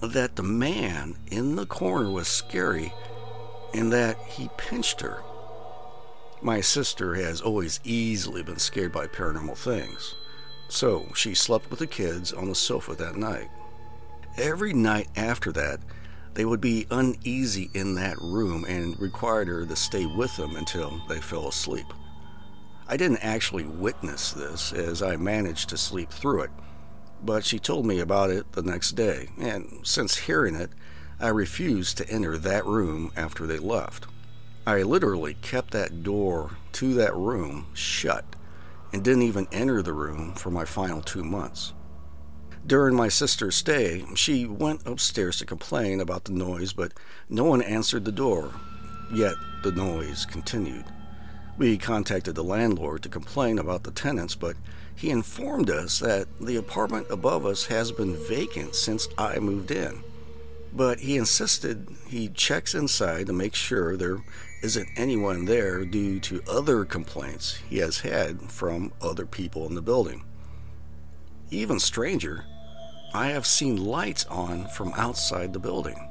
that 0.00 0.34
the 0.34 0.42
man 0.42 1.14
in 1.30 1.56
the 1.56 1.66
corner 1.66 2.10
was 2.10 2.26
scary 2.26 2.92
and 3.74 3.92
that 3.92 4.16
he 4.18 4.48
pinched 4.56 5.02
her. 5.02 5.22
My 6.42 6.62
sister 6.62 7.14
has 7.16 7.42
always 7.42 7.80
easily 7.84 8.42
been 8.42 8.58
scared 8.58 8.92
by 8.92 9.06
paranormal 9.06 9.58
things, 9.58 10.14
so 10.68 11.06
she 11.14 11.34
slept 11.34 11.70
with 11.70 11.80
the 11.80 11.86
kids 11.86 12.32
on 12.32 12.48
the 12.48 12.54
sofa 12.54 12.94
that 12.94 13.16
night. 13.16 13.50
Every 14.38 14.72
night 14.72 15.08
after 15.16 15.52
that, 15.52 15.80
they 16.34 16.44
would 16.44 16.60
be 16.60 16.86
uneasy 16.90 17.70
in 17.74 17.94
that 17.96 18.18
room 18.20 18.64
and 18.68 18.98
required 19.00 19.48
her 19.48 19.66
to 19.66 19.76
stay 19.76 20.06
with 20.06 20.36
them 20.36 20.56
until 20.56 21.00
they 21.08 21.20
fell 21.20 21.48
asleep. 21.48 21.86
I 22.88 22.96
didn't 22.96 23.24
actually 23.24 23.64
witness 23.64 24.32
this 24.32 24.72
as 24.72 25.02
I 25.02 25.16
managed 25.16 25.68
to 25.68 25.76
sleep 25.76 26.10
through 26.10 26.42
it, 26.42 26.50
but 27.22 27.44
she 27.44 27.58
told 27.58 27.86
me 27.86 28.00
about 28.00 28.30
it 28.30 28.52
the 28.52 28.62
next 28.62 28.92
day, 28.92 29.28
and 29.38 29.80
since 29.84 30.16
hearing 30.16 30.54
it, 30.54 30.70
I 31.20 31.28
refused 31.28 31.98
to 31.98 32.08
enter 32.08 32.38
that 32.38 32.64
room 32.64 33.12
after 33.16 33.46
they 33.46 33.58
left. 33.58 34.06
I 34.66 34.82
literally 34.82 35.34
kept 35.34 35.72
that 35.72 36.02
door 36.02 36.52
to 36.72 36.94
that 36.94 37.14
room 37.14 37.66
shut 37.74 38.24
and 38.92 39.04
didn't 39.04 39.22
even 39.22 39.48
enter 39.52 39.82
the 39.82 39.92
room 39.92 40.34
for 40.34 40.50
my 40.50 40.64
final 40.64 41.00
two 41.00 41.22
months. 41.22 41.72
During 42.66 42.94
my 42.94 43.08
sister's 43.08 43.56
stay, 43.56 44.04
she 44.14 44.46
went 44.46 44.86
upstairs 44.86 45.38
to 45.38 45.46
complain 45.46 46.00
about 46.00 46.24
the 46.24 46.32
noise, 46.32 46.72
but 46.72 46.92
no 47.28 47.44
one 47.44 47.62
answered 47.62 48.04
the 48.04 48.12
door, 48.12 48.52
yet 49.12 49.34
the 49.62 49.72
noise 49.72 50.26
continued. 50.26 50.84
We 51.58 51.78
contacted 51.78 52.34
the 52.34 52.44
landlord 52.44 53.02
to 53.02 53.08
complain 53.08 53.58
about 53.58 53.84
the 53.84 53.90
tenants, 53.90 54.34
but 54.34 54.56
he 54.94 55.10
informed 55.10 55.70
us 55.70 55.98
that 55.98 56.28
the 56.40 56.56
apartment 56.56 57.06
above 57.10 57.44
us 57.44 57.66
has 57.66 57.92
been 57.92 58.16
vacant 58.16 58.74
since 58.74 59.08
I 59.18 59.38
moved 59.38 59.70
in. 59.70 60.04
But 60.72 61.00
he 61.00 61.16
insisted 61.16 61.88
he 62.06 62.28
checks 62.28 62.74
inside 62.74 63.26
to 63.26 63.32
make 63.32 63.54
sure 63.54 63.96
there 63.96 64.22
isn't 64.62 64.88
anyone 64.96 65.46
there 65.46 65.84
due 65.84 66.20
to 66.20 66.42
other 66.48 66.84
complaints 66.84 67.56
he 67.68 67.78
has 67.78 68.00
had 68.00 68.42
from 68.50 68.92
other 69.00 69.26
people 69.26 69.66
in 69.66 69.74
the 69.74 69.82
building. 69.82 70.22
Even 71.52 71.80
stranger, 71.80 72.44
I 73.12 73.28
have 73.28 73.44
seen 73.44 73.84
lights 73.84 74.24
on 74.26 74.68
from 74.68 74.92
outside 74.96 75.52
the 75.52 75.58
building. 75.58 76.08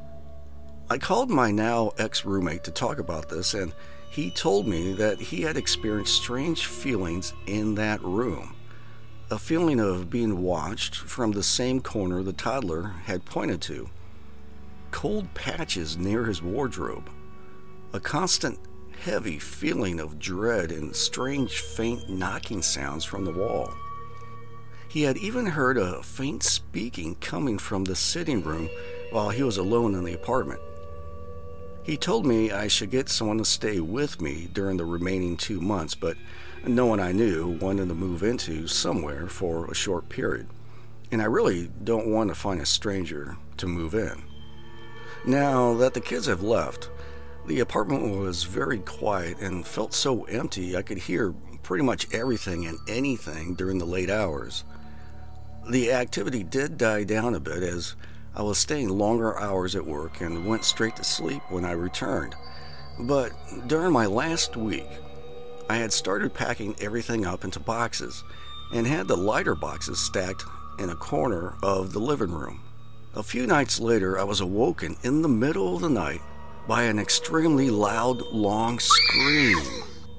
I 0.90 0.98
called 0.98 1.30
my 1.30 1.50
now 1.50 1.92
ex 1.98 2.26
roommate 2.26 2.66
to 2.66 2.72
talk 2.72 3.00
about 3.00 3.30
this, 3.30 3.54
and 3.54 3.74
he 4.12 4.32
told 4.32 4.68
me 4.68 4.92
that 4.94 5.22
he 5.22 5.44
had 5.44 5.56
experienced 5.56 6.16
strange 6.16 6.66
feelings 6.66 7.34
in 7.48 7.76
that 7.76 8.02
room. 8.02 8.54
A 9.32 9.40
feeling 9.40 9.80
of 9.80 10.10
being 10.10 10.42
watched 10.42 10.96
from 10.96 11.32
the 11.32 11.44
same 11.44 11.80
corner 11.80 12.22
the 12.22 12.34
toddler 12.34 12.96
had 13.06 13.24
pointed 13.24 13.62
to, 13.62 13.90
cold 14.92 15.34
patches 15.36 15.96
near 15.96 16.26
his 16.26 16.42
wardrobe, 16.42 17.10
a 17.94 18.00
constant 18.00 18.60
heavy 19.04 19.40
feeling 19.40 20.02
of 20.02 20.20
dread, 20.20 20.72
and 20.72 20.94
strange 20.94 21.62
faint 21.62 22.10
knocking 22.10 22.62
sounds 22.62 23.06
from 23.06 23.24
the 23.24 23.32
wall. 23.32 23.74
He 24.90 25.04
had 25.04 25.18
even 25.18 25.46
heard 25.46 25.78
a 25.78 26.02
faint 26.02 26.42
speaking 26.42 27.14
coming 27.22 27.60
from 27.60 27.84
the 27.84 27.96
sitting 27.96 28.42
room 28.42 28.70
while 29.12 29.30
he 29.30 29.44
was 29.44 29.58
alone 29.58 29.94
in 29.94 30.04
the 30.04 30.16
apartment. 30.16 30.60
He 31.84 31.96
told 31.96 32.26
me 32.26 32.52
I 32.52 32.68
should 32.68 32.90
get 32.90 33.08
someone 33.08 33.38
to 33.38 33.46
stay 33.46 33.80
with 33.80 34.20
me 34.20 34.50
during 34.52 34.78
the 34.78 34.86
remaining 34.86 35.38
two 35.38 35.62
months, 35.62 35.94
but 35.94 36.18
no 36.66 36.88
one 36.88 37.00
I 37.00 37.12
knew 37.12 37.60
wanted 37.62 37.88
to 37.90 37.94
move 37.94 38.24
into 38.24 38.68
somewhere 38.68 39.28
for 39.28 39.66
a 39.66 39.76
short 39.76 40.10
period, 40.10 40.48
and 41.12 41.22
I 41.22 41.26
really 41.26 41.70
don't 41.84 42.08
want 42.08 42.30
to 42.30 42.36
find 42.36 42.60
a 42.60 42.66
stranger 42.66 43.38
to 43.58 43.68
move 43.68 43.94
in. 43.94 44.24
Now 45.24 45.76
that 45.76 45.94
the 45.94 46.02
kids 46.02 46.26
have 46.26 46.42
left, 46.42 46.90
the 47.46 47.60
apartment 47.60 48.18
was 48.18 48.44
very 48.44 48.80
quiet 48.80 49.40
and 49.40 49.68
felt 49.68 49.94
so 49.94 50.24
empty 50.24 50.76
I 50.76 50.82
could 50.82 50.98
hear 50.98 51.34
pretty 51.62 51.84
much 51.84 52.12
everything 52.12 52.66
and 52.66 52.80
anything 52.88 53.54
during 53.54 53.78
the 53.78 53.86
late 53.86 54.10
hours. 54.10 54.64
The 55.68 55.92
activity 55.92 56.44
did 56.44 56.78
die 56.78 57.04
down 57.04 57.36
a 57.36 57.40
bit 57.40 57.64
as 57.64 57.96
I 58.36 58.42
was 58.42 58.58
staying 58.58 58.90
longer 58.90 59.38
hours 59.40 59.76
at 59.76 59.86
work 59.86 60.22
and 60.22 60.46
went 60.46 60.64
straight 60.64 60.96
to 60.96 61.04
sleep 61.04 61.42
when 61.50 61.66
I 61.66 61.72
returned. 61.72 62.36
But 63.00 63.32
during 63.68 63.92
my 63.92 64.06
last 64.06 64.56
week, 64.56 64.88
I 65.70 65.76
had 65.76 65.94
started 65.94 66.34
packing 66.34 66.76
everything 66.82 67.26
up 67.26 67.44
into 67.44 67.60
boxes 67.60 68.24
and 68.74 68.88
had 68.88 69.08
the 69.08 69.18
lighter 69.18 69.56
boxes 69.56 70.00
stacked 70.00 70.44
in 70.80 70.90
a 70.90 70.96
corner 70.96 71.56
of 71.62 71.94
the 71.94 72.00
living 72.00 72.32
room. 72.32 72.62
A 73.16 73.24
few 73.24 73.46
nights 73.46 73.80
later, 73.80 74.20
I 74.20 74.24
was 74.24 74.40
awoken 74.40 74.96
in 75.04 75.22
the 75.22 75.28
middle 75.28 75.76
of 75.76 75.82
the 75.82 75.90
night 75.90 76.22
by 76.68 76.84
an 76.84 77.00
extremely 77.00 77.70
loud, 77.70 78.22
long 78.32 78.80
scream 78.80 79.58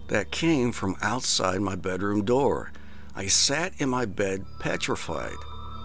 that 0.09 0.33
came 0.33 0.73
from 0.73 0.97
outside 1.01 1.61
my 1.61 1.77
bedroom 1.77 2.25
door. 2.25 2.73
I 3.21 3.27
sat 3.27 3.75
in 3.79 3.91
my 3.91 4.07
bed 4.07 4.47
petrified. 4.61 5.37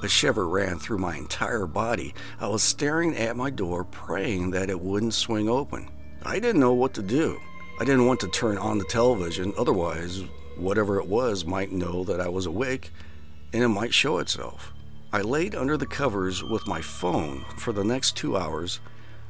A 0.02 0.08
shiver 0.08 0.48
ran 0.48 0.80
through 0.80 1.00
my 1.00 1.18
entire 1.18 1.66
body. 1.66 2.14
I 2.40 2.48
was 2.48 2.64
staring 2.64 3.14
at 3.18 3.36
my 3.36 3.50
door, 3.50 3.84
praying 3.84 4.52
that 4.52 4.70
it 4.70 4.80
wouldn't 4.80 5.14
swing 5.14 5.50
open. 5.50 5.90
I 6.24 6.40
didn't 6.40 6.62
know 6.62 6.72
what 6.72 6.94
to 6.94 7.02
do. 7.02 7.38
I 7.78 7.84
didn't 7.84 8.06
want 8.06 8.22
to 8.22 8.30
turn 8.30 8.58
on 8.58 8.78
the 8.78 8.86
television, 8.86 9.54
otherwise, 9.58 10.24
whatever 10.56 10.98
it 10.98 11.08
was 11.08 11.44
might 11.44 11.74
know 11.74 12.06
that 12.06 12.22
I 12.22 12.30
was 12.30 12.46
awake 12.46 12.94
and 13.52 13.62
it 13.62 13.68
might 13.68 13.94
show 13.94 14.20
itself. 14.20 14.72
I 15.12 15.20
laid 15.20 15.56
under 15.56 15.76
the 15.76 15.86
covers 15.86 16.42
with 16.42 16.66
my 16.68 16.80
phone 16.80 17.44
for 17.58 17.74
the 17.74 17.84
next 17.84 18.16
two 18.16 18.38
hours 18.38 18.80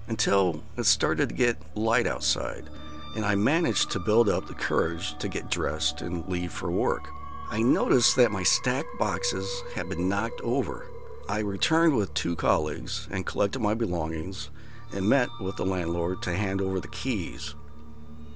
until 0.07 0.63
it 0.77 0.83
started 0.83 1.29
to 1.29 1.35
get 1.35 1.57
light 1.75 2.05
outside, 2.05 2.69
and 3.15 3.25
I 3.25 3.33
managed 3.33 3.89
to 3.93 3.99
build 3.99 4.29
up 4.29 4.45
the 4.45 4.53
courage 4.53 5.17
to 5.17 5.27
get 5.27 5.49
dressed 5.49 6.03
and 6.03 6.27
leave 6.27 6.51
for 6.51 6.69
work. 6.69 7.09
I 7.49 7.61
noticed 7.61 8.15
that 8.15 8.31
my 8.31 8.43
stacked 8.43 8.97
boxes 8.97 9.63
had 9.75 9.87
been 9.87 10.09
knocked 10.09 10.41
over. 10.41 10.87
I 11.29 11.39
returned 11.39 11.95
with 11.95 12.13
two 12.13 12.35
colleagues 12.35 13.07
and 13.11 13.25
collected 13.25 13.59
my 13.59 13.73
belongings 13.73 14.49
and 14.91 15.07
met 15.07 15.29
with 15.39 15.55
the 15.55 15.65
landlord 15.65 16.21
to 16.23 16.35
hand 16.35 16.59
over 16.59 16.79
the 16.79 16.87
keys. 16.87 17.55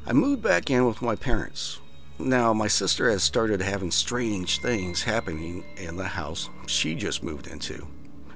I 0.05 0.13
moved 0.13 0.41
back 0.41 0.69
in 0.69 0.85
with 0.85 1.01
my 1.01 1.15
parents. 1.15 1.79
Now, 2.19 2.53
my 2.53 2.67
sister 2.67 3.09
has 3.09 3.23
started 3.23 3.61
having 3.61 3.91
strange 3.91 4.61
things 4.61 5.03
happening 5.03 5.63
in 5.77 5.95
the 5.97 6.07
house 6.07 6.49
she 6.67 6.95
just 6.95 7.23
moved 7.23 7.47
into. 7.47 7.87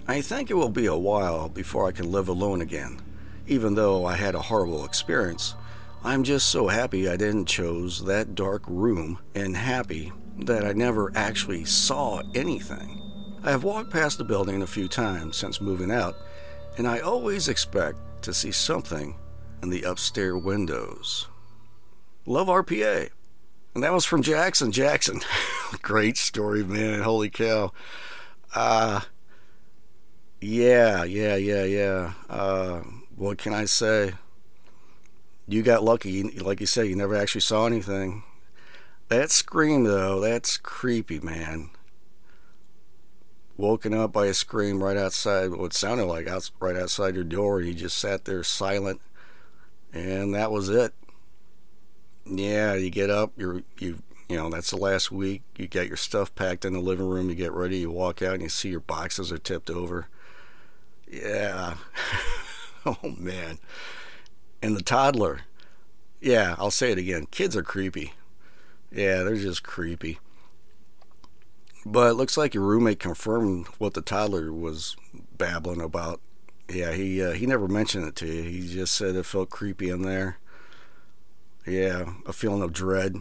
I 0.07 0.21
think 0.21 0.49
it 0.49 0.55
will 0.55 0.69
be 0.69 0.87
a 0.87 0.95
while 0.95 1.49
before 1.49 1.87
I 1.87 1.91
can 1.91 2.11
live 2.11 2.27
alone 2.27 2.61
again. 2.61 2.99
Even 3.47 3.75
though 3.75 4.05
I 4.05 4.15
had 4.15 4.35
a 4.35 4.41
horrible 4.41 4.85
experience, 4.85 5.55
I'm 6.03 6.23
just 6.23 6.49
so 6.49 6.67
happy 6.67 7.07
I 7.07 7.15
didn't 7.15 7.45
choose 7.45 8.01
that 8.03 8.35
dark 8.35 8.63
room 8.67 9.19
and 9.35 9.55
happy 9.55 10.11
that 10.39 10.65
I 10.65 10.73
never 10.73 11.11
actually 11.15 11.65
saw 11.65 12.21
anything. 12.33 13.01
I 13.43 13.51
have 13.51 13.63
walked 13.63 13.91
past 13.91 14.17
the 14.17 14.23
building 14.23 14.61
a 14.61 14.67
few 14.67 14.87
times 14.87 15.37
since 15.37 15.61
moving 15.61 15.91
out, 15.91 16.15
and 16.77 16.87
I 16.87 16.99
always 16.99 17.49
expect 17.49 17.99
to 18.23 18.33
see 18.33 18.51
something 18.51 19.15
in 19.61 19.69
the 19.69 19.83
upstairs 19.83 20.41
windows. 20.41 21.27
Love 22.25 22.47
RPA. 22.47 23.09
And 23.75 23.83
that 23.83 23.93
was 23.93 24.05
from 24.05 24.21
Jackson. 24.21 24.71
Jackson. 24.71 25.21
Great 25.81 26.17
story, 26.17 26.63
man. 26.63 27.01
Holy 27.01 27.29
cow. 27.29 27.71
Uh, 28.53 29.01
yeah, 30.39 31.03
yeah, 31.03 31.35
yeah, 31.35 31.63
yeah. 31.63 32.13
Uh, 32.29 32.81
what 33.15 33.37
can 33.37 33.53
I 33.53 33.65
say? 33.65 34.13
You 35.47 35.63
got 35.63 35.83
lucky. 35.83 36.23
Like 36.23 36.59
you 36.59 36.65
said, 36.65 36.87
you 36.87 36.95
never 36.95 37.15
actually 37.15 37.41
saw 37.41 37.65
anything. 37.65 38.23
That 39.13 39.29
scream, 39.29 39.83
though, 39.83 40.19
that's 40.21 40.57
creepy, 40.57 41.19
man. 41.19 41.69
Woken 43.57 43.93
up 43.93 44.11
by 44.11 44.25
a 44.25 44.33
scream 44.33 44.83
right 44.83 44.97
outside, 44.97 45.51
what 45.51 45.71
sounded 45.71 46.05
like 46.05 46.27
out, 46.27 46.49
right 46.59 46.75
outside 46.75 47.13
your 47.13 47.23
door, 47.23 47.59
and 47.59 47.67
you 47.67 47.75
just 47.75 47.99
sat 47.99 48.25
there 48.25 48.43
silent, 48.43 49.01
and 49.93 50.33
that 50.33 50.51
was 50.51 50.67
it. 50.67 50.95
Yeah, 52.25 52.73
you 52.73 52.89
get 52.89 53.11
up, 53.11 53.33
you're 53.37 53.61
you 53.77 54.01
you 54.29 54.35
know 54.35 54.49
that's 54.49 54.71
the 54.71 54.77
last 54.77 55.11
week. 55.11 55.43
You 55.57 55.67
get 55.67 55.87
your 55.87 55.95
stuff 55.95 56.33
packed 56.33 56.65
in 56.65 56.73
the 56.73 56.79
living 56.79 57.07
room. 57.07 57.29
You 57.29 57.35
get 57.35 57.51
ready. 57.51 57.77
You 57.77 57.91
walk 57.91 58.23
out 58.23 58.33
and 58.33 58.41
you 58.41 58.49
see 58.49 58.69
your 58.69 58.79
boxes 58.79 59.31
are 59.31 59.37
tipped 59.37 59.69
over. 59.69 60.07
Yeah. 61.07 61.75
oh 62.87 62.97
man. 63.15 63.59
And 64.63 64.75
the 64.75 64.81
toddler. 64.81 65.41
Yeah, 66.19 66.55
I'll 66.57 66.71
say 66.71 66.91
it 66.91 66.97
again. 66.97 67.27
Kids 67.27 67.55
are 67.55 67.61
creepy. 67.61 68.13
Yeah, 68.93 69.23
they're 69.23 69.35
just 69.35 69.63
creepy. 69.63 70.19
But 71.85 72.11
it 72.11 72.13
looks 72.13 72.37
like 72.37 72.53
your 72.53 72.63
roommate 72.63 72.99
confirmed 72.99 73.67
what 73.77 73.95
the 73.95 74.01
toddler 74.01 74.53
was 74.53 74.95
babbling 75.35 75.81
about. 75.81 76.21
Yeah, 76.69 76.93
he 76.93 77.21
uh, 77.21 77.31
he 77.31 77.45
never 77.45 77.67
mentioned 77.67 78.07
it 78.07 78.15
to 78.17 78.27
you. 78.27 78.43
He 78.43 78.73
just 78.73 78.95
said 78.95 79.15
it 79.15 79.25
felt 79.25 79.49
creepy 79.49 79.89
in 79.89 80.03
there. 80.03 80.37
Yeah, 81.65 82.13
a 82.25 82.33
feeling 82.33 82.61
of 82.61 82.71
dread. 82.71 83.17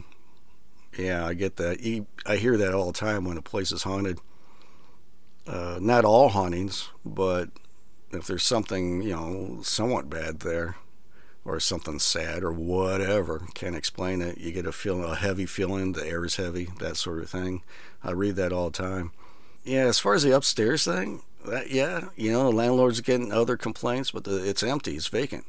Yeah, 0.97 1.25
I 1.25 1.33
get 1.33 1.57
that. 1.57 2.05
I 2.25 2.35
hear 2.35 2.55
that 2.57 2.73
all 2.73 2.87
the 2.91 2.97
time 2.97 3.25
when 3.25 3.37
a 3.37 3.41
place 3.41 3.71
is 3.71 3.83
haunted. 3.83 4.19
Uh, 5.47 5.79
not 5.81 6.05
all 6.05 6.29
hauntings, 6.29 6.89
but 7.03 7.49
if 8.11 8.27
there's 8.27 8.43
something, 8.43 9.01
you 9.01 9.11
know, 9.11 9.59
somewhat 9.63 10.09
bad 10.09 10.41
there, 10.41 10.75
or 11.45 11.59
something 11.59 11.99
sad, 11.99 12.43
or 12.43 12.53
whatever, 12.53 13.47
can't 13.53 13.75
explain 13.75 14.21
it. 14.21 14.37
You 14.37 14.51
get 14.51 14.65
a 14.65 14.71
feeling, 14.71 15.03
a 15.03 15.15
heavy 15.15 15.45
feeling, 15.45 15.93
the 15.93 16.05
air 16.05 16.23
is 16.25 16.37
heavy, 16.37 16.69
that 16.79 16.97
sort 16.97 17.21
of 17.21 17.29
thing. 17.29 17.63
I 18.03 18.11
read 18.11 18.35
that 18.37 18.53
all 18.53 18.69
the 18.69 18.77
time. 18.77 19.11
Yeah, 19.63 19.85
as 19.85 19.99
far 19.99 20.13
as 20.13 20.23
the 20.23 20.35
upstairs 20.35 20.85
thing, 20.85 21.23
that, 21.45 21.69
yeah, 21.69 22.09
you 22.15 22.31
know, 22.31 22.43
the 22.43 22.55
landlord's 22.55 23.01
getting 23.01 23.31
other 23.31 23.57
complaints, 23.57 24.11
but 24.11 24.23
the, 24.23 24.47
it's 24.47 24.63
empty, 24.63 24.95
it's 24.95 25.07
vacant. 25.07 25.45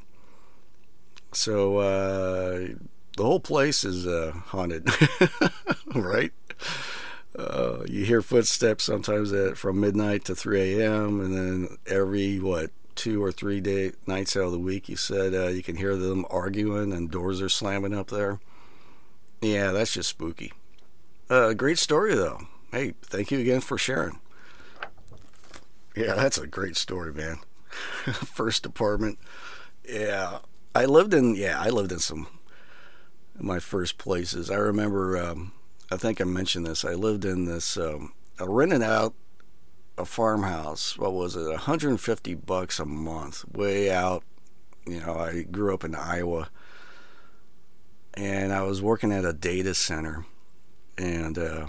So 1.33 1.79
uh, 1.79 2.69
the 3.17 3.25
whole 3.25 3.41
place 3.41 3.85
is 3.85 4.07
uh, 4.07 4.33
haunted, 4.47 4.89
right? 5.95 6.33
Uh, 7.37 7.83
you 7.89 8.05
hear 8.05 8.23
footsteps 8.23 8.85
sometimes 8.85 9.33
at 9.33 9.57
from 9.59 9.81
midnight 9.81 10.25
to 10.25 10.35
3 10.35 10.81
a.m. 10.81 11.21
and 11.21 11.37
then 11.37 11.77
every 11.87 12.39
what 12.39 12.71
two 12.95 13.23
or 13.23 13.33
three 13.33 13.61
day 13.61 13.93
nights 14.07 14.37
out 14.37 14.45
of 14.45 14.53
the 14.53 14.59
week, 14.59 14.89
you 14.89 14.97
said 14.97 15.35
uh, 15.35 15.49
you 15.49 15.63
can 15.63 15.77
hear 15.77 15.97
them 15.97 16.25
arguing 16.31 16.93
and 16.93 17.11
doors 17.11 17.41
are 17.41 17.49
slamming 17.49 17.95
up 17.95 18.09
there. 18.09 18.41
Yeah, 19.41 19.73
that's 19.73 19.93
just 19.93 20.09
spooky. 20.09 20.53
Uh, 21.29 21.53
great 21.55 21.79
story 21.79 22.15
though. 22.15 22.41
Hey, 22.71 22.95
thank 23.03 23.31
you 23.31 23.39
again 23.39 23.61
for 23.61 23.79
sharing. 23.79 24.21
Yeah, 25.97 26.15
that's 26.15 26.39
a 26.39 26.47
great 26.47 26.77
story, 26.77 27.13
man. 27.13 27.39
First 28.13 28.67
apartment. 28.67 29.19
Yeah, 29.89 30.39
I 30.75 30.87
lived 30.87 31.15
in 31.15 31.35
yeah, 31.35 31.61
I 31.61 31.69
lived 31.69 31.93
in 31.93 31.99
some 31.99 32.27
my 33.39 33.59
first 33.59 33.99
places. 33.99 34.51
I 34.51 34.57
remember 34.57 35.17
um, 35.19 35.53
I 35.91 35.97
think 35.97 36.21
I 36.21 36.25
mentioned 36.25 36.67
this. 36.67 36.85
I 36.85 36.95
lived 36.95 37.25
in 37.25 37.45
this 37.45 37.77
um, 37.77 38.13
I 38.41 38.45
rented 38.45 38.83
out 38.83 39.15
a 39.97 40.05
farmhouse. 40.05 40.99
What 40.99 41.13
was 41.13 41.37
it? 41.37 41.49
150 41.49 42.35
bucks 42.35 42.79
a 42.79 42.85
month, 42.85 43.45
way 43.53 43.91
out. 43.91 44.25
You 44.87 45.01
know, 45.01 45.17
I 45.17 45.43
grew 45.43 45.73
up 45.73 45.85
in 45.85 45.95
Iowa, 45.95 46.51
and 48.15 48.53
I 48.53 48.63
was 48.63 48.83
working 48.83 49.13
at 49.13 49.25
a 49.25 49.33
data 49.33 49.75
center. 49.75 50.27
And 50.99 51.39
uh, 51.39 51.67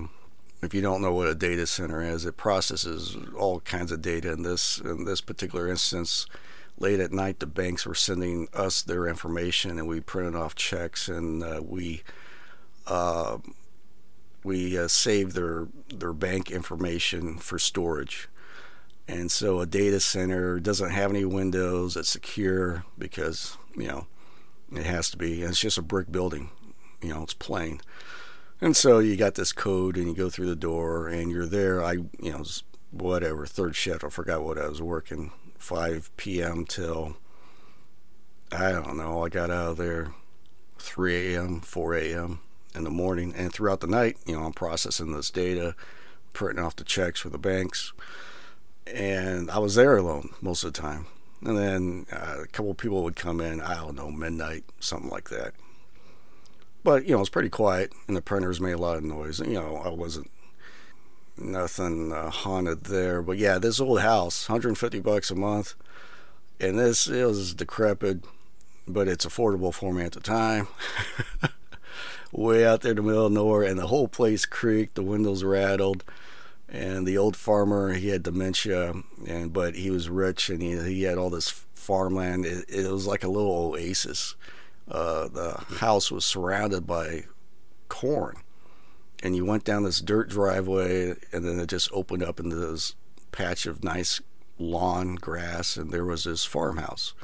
if 0.61 0.73
you 0.73 0.81
don't 0.81 1.01
know 1.01 1.13
what 1.13 1.27
a 1.27 1.35
data 1.35 1.65
center 1.65 2.01
is, 2.01 2.25
it 2.25 2.37
processes 2.37 3.15
all 3.37 3.61
kinds 3.61 3.91
of 3.91 4.01
data. 4.01 4.33
In 4.33 4.43
this 4.43 4.79
in 4.79 5.05
this 5.05 5.21
particular 5.21 5.69
instance, 5.69 6.25
late 6.77 6.99
at 6.99 7.13
night, 7.13 7.39
the 7.39 7.47
banks 7.47 7.85
were 7.85 7.95
sending 7.95 8.47
us 8.53 8.81
their 8.81 9.07
information, 9.07 9.79
and 9.79 9.87
we 9.87 10.01
printed 10.01 10.35
off 10.35 10.55
checks, 10.55 11.07
and 11.07 11.41
uh, 11.41 11.61
we 11.63 12.03
uh, 12.87 13.37
we 14.45 14.77
uh, 14.77 14.87
saved 14.87 15.35
their 15.35 15.67
their 15.89 16.13
bank 16.13 16.51
information 16.51 17.37
for 17.37 17.59
storage. 17.59 18.29
And 19.07 19.29
so 19.31 19.59
a 19.59 19.65
data 19.65 19.99
center 19.99 20.59
doesn't 20.59 20.91
have 20.91 21.11
any 21.11 21.25
windows. 21.25 21.97
It's 21.97 22.09
secure 22.09 22.85
because 22.97 23.57
you 23.75 23.87
know 23.87 24.07
it 24.71 24.85
has 24.85 25.09
to 25.11 25.17
be. 25.17 25.41
And 25.41 25.51
it's 25.51 25.59
just 25.59 25.77
a 25.77 25.81
brick 25.81 26.11
building. 26.11 26.51
You 27.01 27.09
know, 27.09 27.23
it's 27.23 27.33
plain. 27.33 27.81
And 28.61 28.75
so 28.75 28.99
you 28.99 29.17
got 29.17 29.35
this 29.35 29.51
code, 29.51 29.97
and 29.97 30.07
you 30.07 30.15
go 30.15 30.29
through 30.29 30.47
the 30.47 30.55
door, 30.55 31.07
and 31.07 31.29
you're 31.29 31.45
there. 31.45 31.83
I, 31.83 31.93
you 31.93 32.31
know, 32.31 32.43
whatever 32.91 33.45
third 33.45 33.75
shift. 33.75 34.03
I 34.03 34.09
forgot 34.09 34.43
what 34.43 34.57
I 34.57 34.67
was 34.67 34.81
working 34.81 35.31
5 35.57 36.11
p.m. 36.17 36.65
till, 36.65 37.17
I 38.51 38.71
don't 38.71 38.97
know, 38.97 39.25
I 39.25 39.29
got 39.29 39.49
out 39.49 39.71
of 39.71 39.77
there 39.77 40.13
3 40.77 41.35
a.m., 41.35 41.61
4 41.61 41.95
a.m. 41.95 42.39
in 42.75 42.83
the 42.83 42.89
morning. 42.89 43.33
And 43.35 43.51
throughout 43.53 43.79
the 43.79 43.87
night, 43.87 44.17
you 44.25 44.35
know, 44.35 44.43
I'm 44.43 44.53
processing 44.53 45.13
this 45.13 45.29
data, 45.29 45.75
printing 46.33 46.63
off 46.63 46.75
the 46.75 46.83
checks 46.83 47.19
for 47.19 47.29
the 47.29 47.37
banks. 47.37 47.93
And 48.87 49.49
I 49.49 49.57
was 49.59 49.75
there 49.75 49.97
alone 49.97 50.29
most 50.41 50.63
of 50.63 50.73
the 50.73 50.81
time. 50.81 51.07
And 51.41 51.57
then 51.57 52.05
uh, 52.11 52.41
a 52.43 52.47
couple 52.47 52.73
people 52.73 53.03
would 53.03 53.15
come 53.15 53.41
in, 53.41 53.61
I 53.61 53.75
don't 53.75 53.95
know, 53.95 54.11
midnight, 54.11 54.63
something 54.79 55.09
like 55.09 55.29
that. 55.29 55.53
But, 56.83 57.05
you 57.05 57.15
know, 57.15 57.21
it's 57.21 57.29
pretty 57.29 57.49
quiet, 57.49 57.93
and 58.07 58.15
the 58.15 58.21
printers 58.21 58.61
made 58.61 58.73
a 58.73 58.77
lot 58.77 58.97
of 58.97 59.03
noise. 59.03 59.39
You 59.39 59.53
know, 59.53 59.77
I 59.77 59.89
wasn't 59.89 60.29
nothing 61.37 62.11
uh, 62.11 62.29
haunted 62.29 62.85
there. 62.85 63.21
But 63.21 63.37
yeah, 63.37 63.57
this 63.57 63.79
old 63.79 64.01
house, 64.01 64.47
150 64.47 64.99
bucks 64.99 65.31
a 65.31 65.35
month, 65.35 65.75
and 66.59 66.79
this 66.79 67.07
is 67.07 67.53
decrepit, 67.53 68.23
but 68.87 69.07
it's 69.07 69.25
affordable 69.25 69.73
for 69.73 69.93
me 69.93 70.03
at 70.03 70.13
the 70.13 70.19
time. 70.19 70.67
Way 72.37 72.65
out 72.65 72.81
there 72.81 72.91
in 72.91 72.97
the 72.97 73.03
middle 73.03 73.27
of 73.27 73.31
nowhere, 73.31 73.63
and 73.63 73.79
the 73.79 73.87
whole 73.87 74.07
place 74.07 74.45
creaked, 74.45 74.95
the 74.95 75.03
windows 75.03 75.43
rattled, 75.43 76.03
and 76.67 77.07
the 77.07 77.17
old 77.17 77.37
farmer 77.37 77.93
he 77.93 78.09
had 78.09 78.23
dementia, 78.23 78.93
and 79.25 79.53
but 79.53 79.75
he 79.75 79.89
was 79.89 80.09
rich 80.09 80.49
and 80.49 80.61
he 80.61 80.77
he 80.77 81.03
had 81.03 81.17
all 81.17 81.29
this 81.29 81.49
farmland. 81.73 82.45
It, 82.45 82.65
it 82.67 82.91
was 82.91 83.07
like 83.07 83.23
a 83.23 83.29
little 83.29 83.71
oasis. 83.71 84.35
Uh, 84.89 85.27
the 85.29 85.63
house 85.77 86.11
was 86.11 86.25
surrounded 86.25 86.85
by 86.85 87.25
corn 87.87 88.35
and 89.25 89.35
you 89.35 89.43
went 89.43 89.63
down 89.63 89.83
this 89.83 90.01
dirt 90.01 90.29
driveway, 90.29 91.15
and 91.31 91.43
then 91.45 91.59
it 91.59 91.67
just 91.67 91.89
opened 91.91 92.21
up 92.21 92.39
into 92.39 92.55
this 92.55 92.95
patch 93.31 93.65
of 93.65 93.83
nice 93.83 94.21
lawn 94.59 95.15
grass, 95.15 95.77
and 95.77 95.91
there 95.91 96.05
was 96.05 96.25
this 96.25 96.45
farmhouse. 96.45 97.15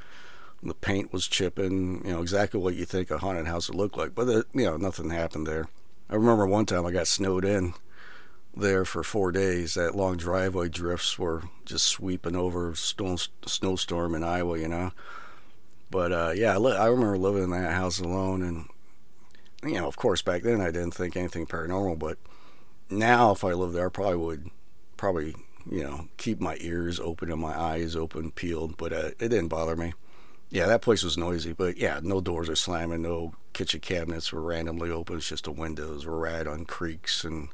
The 0.63 0.73
paint 0.75 1.11
was 1.11 1.27
chipping, 1.27 2.05
you 2.05 2.13
know, 2.13 2.21
exactly 2.21 2.59
what 2.59 2.75
you 2.75 2.85
think 2.85 3.09
a 3.09 3.17
haunted 3.17 3.47
house 3.47 3.67
would 3.69 3.77
look 3.77 3.97
like. 3.97 4.13
But, 4.13 4.27
you 4.53 4.65
know, 4.65 4.77
nothing 4.77 5.09
happened 5.09 5.47
there. 5.47 5.67
I 6.09 6.15
remember 6.15 6.45
one 6.45 6.65
time 6.65 6.85
I 6.85 6.91
got 6.91 7.07
snowed 7.07 7.45
in 7.45 7.73
there 8.55 8.85
for 8.85 9.03
four 9.03 9.31
days. 9.31 9.73
That 9.73 9.95
long 9.95 10.17
driveway 10.17 10.69
drifts 10.69 11.17
were 11.17 11.43
just 11.65 11.85
sweeping 11.85 12.35
over 12.35 12.75
stone, 12.75 13.17
snowstorm 13.45 14.13
in 14.13 14.23
Iowa, 14.23 14.59
you 14.59 14.67
know. 14.67 14.91
But 15.89 16.11
uh, 16.11 16.33
yeah, 16.35 16.53
I, 16.53 16.57
li- 16.57 16.77
I 16.77 16.85
remember 16.87 17.17
living 17.17 17.43
in 17.43 17.49
that 17.51 17.73
house 17.73 17.99
alone, 17.99 18.41
and 18.41 18.65
you 19.63 19.79
know, 19.79 19.87
of 19.87 19.97
course, 19.97 20.21
back 20.21 20.43
then 20.43 20.61
I 20.61 20.71
didn't 20.71 20.93
think 20.93 21.15
anything 21.15 21.45
paranormal, 21.45 21.99
but 21.99 22.17
now 22.89 23.31
if 23.31 23.43
I 23.43 23.53
lived 23.53 23.73
there, 23.75 23.87
I 23.87 23.89
probably 23.89 24.17
would 24.17 24.49
probably 24.97 25.35
you 25.69 25.83
know 25.83 26.07
keep 26.17 26.39
my 26.39 26.57
ears 26.61 26.99
open 26.99 27.31
and 27.31 27.41
my 27.41 27.59
eyes 27.59 27.95
open, 27.95 28.31
peeled. 28.31 28.77
But 28.77 28.93
uh, 28.93 29.07
it 29.19 29.29
didn't 29.29 29.49
bother 29.49 29.75
me. 29.75 29.93
Yeah, 30.51 30.67
that 30.67 30.81
place 30.81 31.01
was 31.01 31.17
noisy, 31.17 31.53
but 31.53 31.77
yeah, 31.77 32.01
no 32.03 32.19
doors 32.19 32.49
are 32.49 32.57
slamming, 32.57 33.01
no 33.01 33.33
kitchen 33.53 33.79
cabinets 33.79 34.33
were 34.33 34.41
randomly 34.41 34.91
open. 34.91 35.17
It's 35.17 35.29
just 35.29 35.45
the 35.45 35.51
windows 35.51 36.05
were 36.05 36.19
right 36.19 36.45
on 36.45 36.65
creaks 36.65 37.23
and 37.23 37.47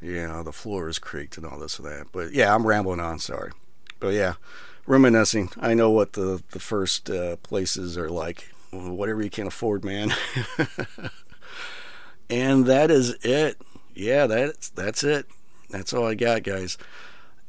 you 0.00 0.26
know 0.26 0.42
the 0.42 0.52
floor 0.52 0.88
is 0.88 0.98
creaked 0.98 1.36
and 1.36 1.46
all 1.46 1.60
this 1.60 1.78
and 1.78 1.86
that. 1.86 2.08
But 2.10 2.32
yeah, 2.32 2.52
I'm 2.52 2.66
rambling 2.66 2.98
on. 2.98 3.20
Sorry, 3.20 3.52
but 4.00 4.14
yeah, 4.14 4.34
reminiscing. 4.84 5.50
I 5.60 5.74
know 5.74 5.90
what 5.90 6.14
the 6.14 6.42
the 6.50 6.58
first 6.58 7.08
uh, 7.08 7.36
places 7.36 7.96
are 7.96 8.10
like. 8.10 8.52
Whatever 8.72 9.22
you 9.22 9.30
can 9.30 9.46
afford, 9.46 9.84
man. 9.84 10.12
and 12.30 12.64
that 12.66 12.90
is 12.90 13.10
it. 13.22 13.58
Yeah, 13.94 14.26
that's 14.26 14.70
that's 14.70 15.04
it. 15.04 15.26
That's 15.70 15.92
all 15.92 16.06
I 16.06 16.14
got, 16.14 16.42
guys. 16.42 16.78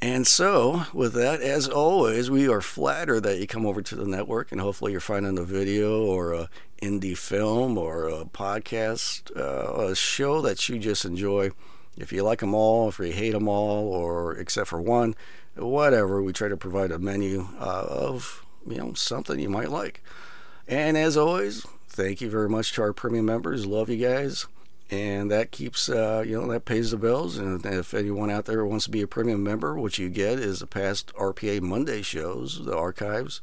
And 0.04 0.28
so, 0.28 0.84
with 0.92 1.14
that, 1.14 1.40
as 1.40 1.70
always, 1.70 2.30
we 2.30 2.50
are 2.50 2.60
flattered 2.60 3.22
that 3.22 3.40
you 3.40 3.48
come 3.48 3.66
over 3.66 3.82
to 3.82 3.96
the 3.96 4.06
network 4.06 4.52
and 4.52 4.60
hopefully 4.60 4.92
you're 4.92 5.00
finding 5.00 5.38
a 5.38 5.46
video 5.46 6.04
or 6.04 6.34
a 6.34 6.50
indie 6.82 7.18
film 7.18 7.78
or 7.78 8.10
a 8.10 8.26
podcast, 8.26 9.32
uh, 9.38 9.92
a 9.92 9.96
show 9.96 10.42
that 10.42 10.68
you 10.68 10.78
just 10.78 11.06
enjoy. 11.06 11.52
If 11.96 12.12
you 12.12 12.22
like 12.22 12.40
them 12.40 12.54
all, 12.54 12.90
if 12.90 13.00
you 13.00 13.14
hate 13.14 13.32
them 13.32 13.48
all, 13.48 13.88
or 13.88 14.36
except 14.36 14.68
for 14.68 14.82
one, 14.82 15.16
whatever, 15.56 16.22
we 16.22 16.34
try 16.34 16.50
to 16.50 16.58
provide 16.58 16.92
a 16.92 17.00
menu 17.00 17.48
uh, 17.58 17.86
of 17.88 18.46
you 18.68 18.80
know 18.80 18.92
something 18.96 19.40
you 19.40 19.50
might 19.50 19.72
like. 19.72 20.04
And 20.68 20.98
as 20.98 21.16
always, 21.16 21.66
thank 21.88 22.20
you 22.20 22.30
very 22.30 22.50
much 22.50 22.74
to 22.74 22.82
our 22.82 22.92
premium 22.92 23.28
members. 23.28 23.66
Love 23.66 23.88
you 23.88 24.06
guys 24.06 24.48
and 24.94 25.32
that 25.32 25.52
keeps 25.52 25.90
uh, 25.90 26.24
you 26.26 26.40
know 26.40 26.48
that 26.52 26.66
pays 26.66 26.92
the 26.92 26.98
bills. 26.98 27.38
And 27.38 27.66
if 27.66 27.94
anyone 27.94 28.30
out 28.30 28.46
there 28.46 28.66
wants 28.66 28.86
to 28.86 28.92
be 28.92 29.02
a 29.02 29.08
premium 29.08 29.44
member, 29.44 29.76
what 29.76 29.98
you 29.98 30.10
get 30.10 30.40
is 30.40 30.60
the 30.60 30.68
past 30.68 31.14
RPA 31.16 31.62
Monday 31.62 32.02
shows, 32.02 32.64
the 32.64 32.78
archives, 32.78 33.42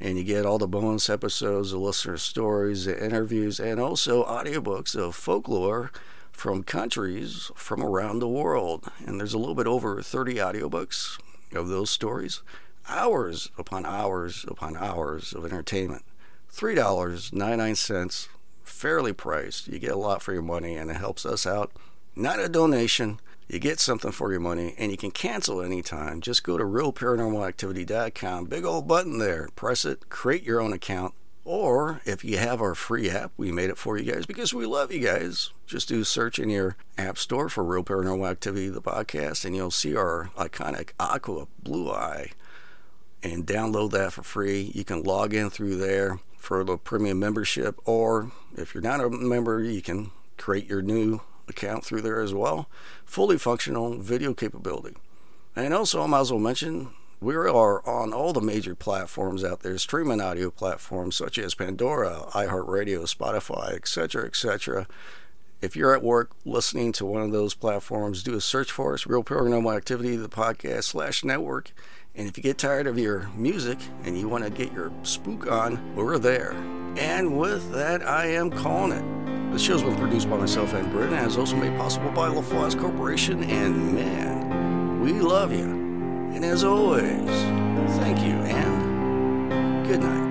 and 0.00 0.16
you 0.16 0.24
get 0.24 0.46
all 0.46 0.58
the 0.58 0.68
bonus 0.68 1.10
episodes, 1.10 1.72
the 1.72 1.78
listener 1.78 2.16
stories, 2.16 2.84
the 2.84 3.04
interviews, 3.04 3.58
and 3.58 3.80
also 3.80 4.24
audiobooks 4.24 4.94
of 4.94 5.16
folklore 5.16 5.90
from 6.30 6.62
countries 6.62 7.50
from 7.56 7.82
around 7.82 8.20
the 8.20 8.28
world. 8.28 8.84
And 9.04 9.18
there's 9.18 9.34
a 9.34 9.38
little 9.38 9.54
bit 9.54 9.66
over 9.66 10.00
30 10.02 10.36
audiobooks 10.36 11.18
of 11.52 11.68
those 11.68 11.90
stories, 11.90 12.42
hours 12.88 13.50
upon 13.58 13.86
hours 13.86 14.44
upon 14.46 14.76
hours 14.76 15.32
of 15.32 15.44
entertainment. 15.44 16.04
$3.99 16.52 18.28
fairly 18.66 19.12
priced. 19.12 19.68
You 19.68 19.78
get 19.78 19.92
a 19.92 19.96
lot 19.96 20.22
for 20.22 20.32
your 20.32 20.42
money, 20.42 20.76
and 20.76 20.90
it 20.90 20.96
helps 20.96 21.24
us 21.24 21.46
out. 21.46 21.72
Not 22.14 22.40
a 22.40 22.48
donation. 22.48 23.20
You 23.48 23.58
get 23.58 23.78
something 23.78 24.10
for 24.10 24.32
your 24.32 24.40
money, 24.40 24.74
and 24.76 24.90
you 24.90 24.96
can 24.96 25.12
cancel 25.12 25.62
anytime. 25.62 26.20
Just 26.20 26.42
go 26.42 26.58
to 26.58 26.64
realparanormalactivity.com. 26.64 28.46
Big 28.46 28.64
old 28.64 28.88
button 28.88 29.18
there. 29.18 29.48
Press 29.54 29.84
it. 29.84 30.08
Create 30.08 30.42
your 30.42 30.60
own 30.60 30.72
account. 30.72 31.14
Or 31.44 32.00
if 32.04 32.24
you 32.24 32.38
have 32.38 32.60
our 32.60 32.74
free 32.74 33.08
app, 33.08 33.30
we 33.36 33.52
made 33.52 33.70
it 33.70 33.78
for 33.78 33.96
you 33.96 34.12
guys 34.12 34.26
because 34.26 34.52
we 34.52 34.66
love 34.66 34.90
you 34.90 34.98
guys. 34.98 35.50
Just 35.64 35.86
do 35.86 36.02
search 36.02 36.40
in 36.40 36.50
your 36.50 36.76
app 36.98 37.18
store 37.18 37.48
for 37.48 37.62
Real 37.62 37.84
Paranormal 37.84 38.28
Activity, 38.28 38.68
the 38.68 38.82
podcast, 38.82 39.44
and 39.44 39.54
you'll 39.54 39.70
see 39.70 39.94
our 39.94 40.30
iconic 40.36 40.90
aqua 40.98 41.46
blue 41.62 41.92
eye 41.92 42.32
and 43.22 43.46
download 43.46 43.92
that 43.92 44.12
for 44.12 44.24
free. 44.24 44.72
You 44.74 44.84
can 44.84 45.04
log 45.04 45.34
in 45.34 45.50
through 45.50 45.76
there 45.76 46.18
for 46.36 46.64
the 46.64 46.76
premium 46.76 47.18
membership, 47.18 47.80
or 47.84 48.30
if 48.56 48.74
you're 48.74 48.82
not 48.82 49.00
a 49.00 49.10
member, 49.10 49.62
you 49.62 49.82
can 49.82 50.10
create 50.36 50.66
your 50.66 50.82
new 50.82 51.20
account 51.48 51.84
through 51.84 52.02
there 52.02 52.20
as 52.20 52.34
well. 52.34 52.68
Fully 53.04 53.38
functional 53.38 53.96
video 53.98 54.34
capability. 54.34 54.96
And 55.54 55.72
also, 55.72 56.02
I 56.02 56.06
might 56.06 56.20
as 56.20 56.30
well 56.30 56.40
mention 56.40 56.90
we 57.20 57.34
are 57.34 57.86
on 57.88 58.12
all 58.12 58.32
the 58.32 58.42
major 58.42 58.74
platforms 58.74 59.42
out 59.42 59.60
there, 59.60 59.78
streaming 59.78 60.20
audio 60.20 60.50
platforms 60.50 61.16
such 61.16 61.38
as 61.38 61.54
Pandora, 61.54 62.24
iHeartRadio, 62.32 63.02
Spotify, 63.02 63.72
etc., 63.72 64.26
etc. 64.26 64.86
If 65.62 65.74
you're 65.74 65.94
at 65.94 66.02
work 66.02 66.32
listening 66.44 66.92
to 66.92 67.06
one 67.06 67.22
of 67.22 67.32
those 67.32 67.54
platforms, 67.54 68.22
do 68.22 68.34
a 68.34 68.40
search 68.40 68.70
for 68.70 68.92
us, 68.92 69.06
Real 69.06 69.24
Paranormal 69.24 69.74
Activity, 69.74 70.14
the 70.16 70.28
podcast 70.28 70.84
slash 70.84 71.24
network. 71.24 71.72
And 72.16 72.26
if 72.26 72.36
you 72.36 72.42
get 72.42 72.56
tired 72.56 72.86
of 72.86 72.98
your 72.98 73.28
music 73.36 73.78
and 74.04 74.18
you 74.18 74.26
want 74.28 74.44
to 74.44 74.50
get 74.50 74.72
your 74.72 74.90
spook 75.02 75.50
on, 75.50 75.94
we're 75.94 76.16
there. 76.18 76.52
And 76.96 77.38
with 77.38 77.72
that, 77.72 78.06
I 78.08 78.26
am 78.26 78.50
calling 78.50 78.92
it. 78.92 79.52
The 79.52 79.58
show's 79.58 79.82
been 79.82 79.96
produced 79.96 80.30
by 80.30 80.38
myself 80.38 80.72
and 80.72 80.90
Britt 80.90 81.12
and 81.12 81.26
is 81.26 81.36
also 81.36 81.56
made 81.56 81.76
possible 81.76 82.10
by 82.10 82.28
LaFosse 82.28 82.78
Corporation. 82.78 83.44
And 83.44 83.94
man, 83.94 85.00
we 85.00 85.12
love 85.12 85.52
you. 85.52 85.64
And 85.64 86.42
as 86.42 86.64
always, 86.64 87.30
thank 87.98 88.18
you 88.20 88.34
and 88.34 89.86
good 89.86 90.00
night. 90.00 90.25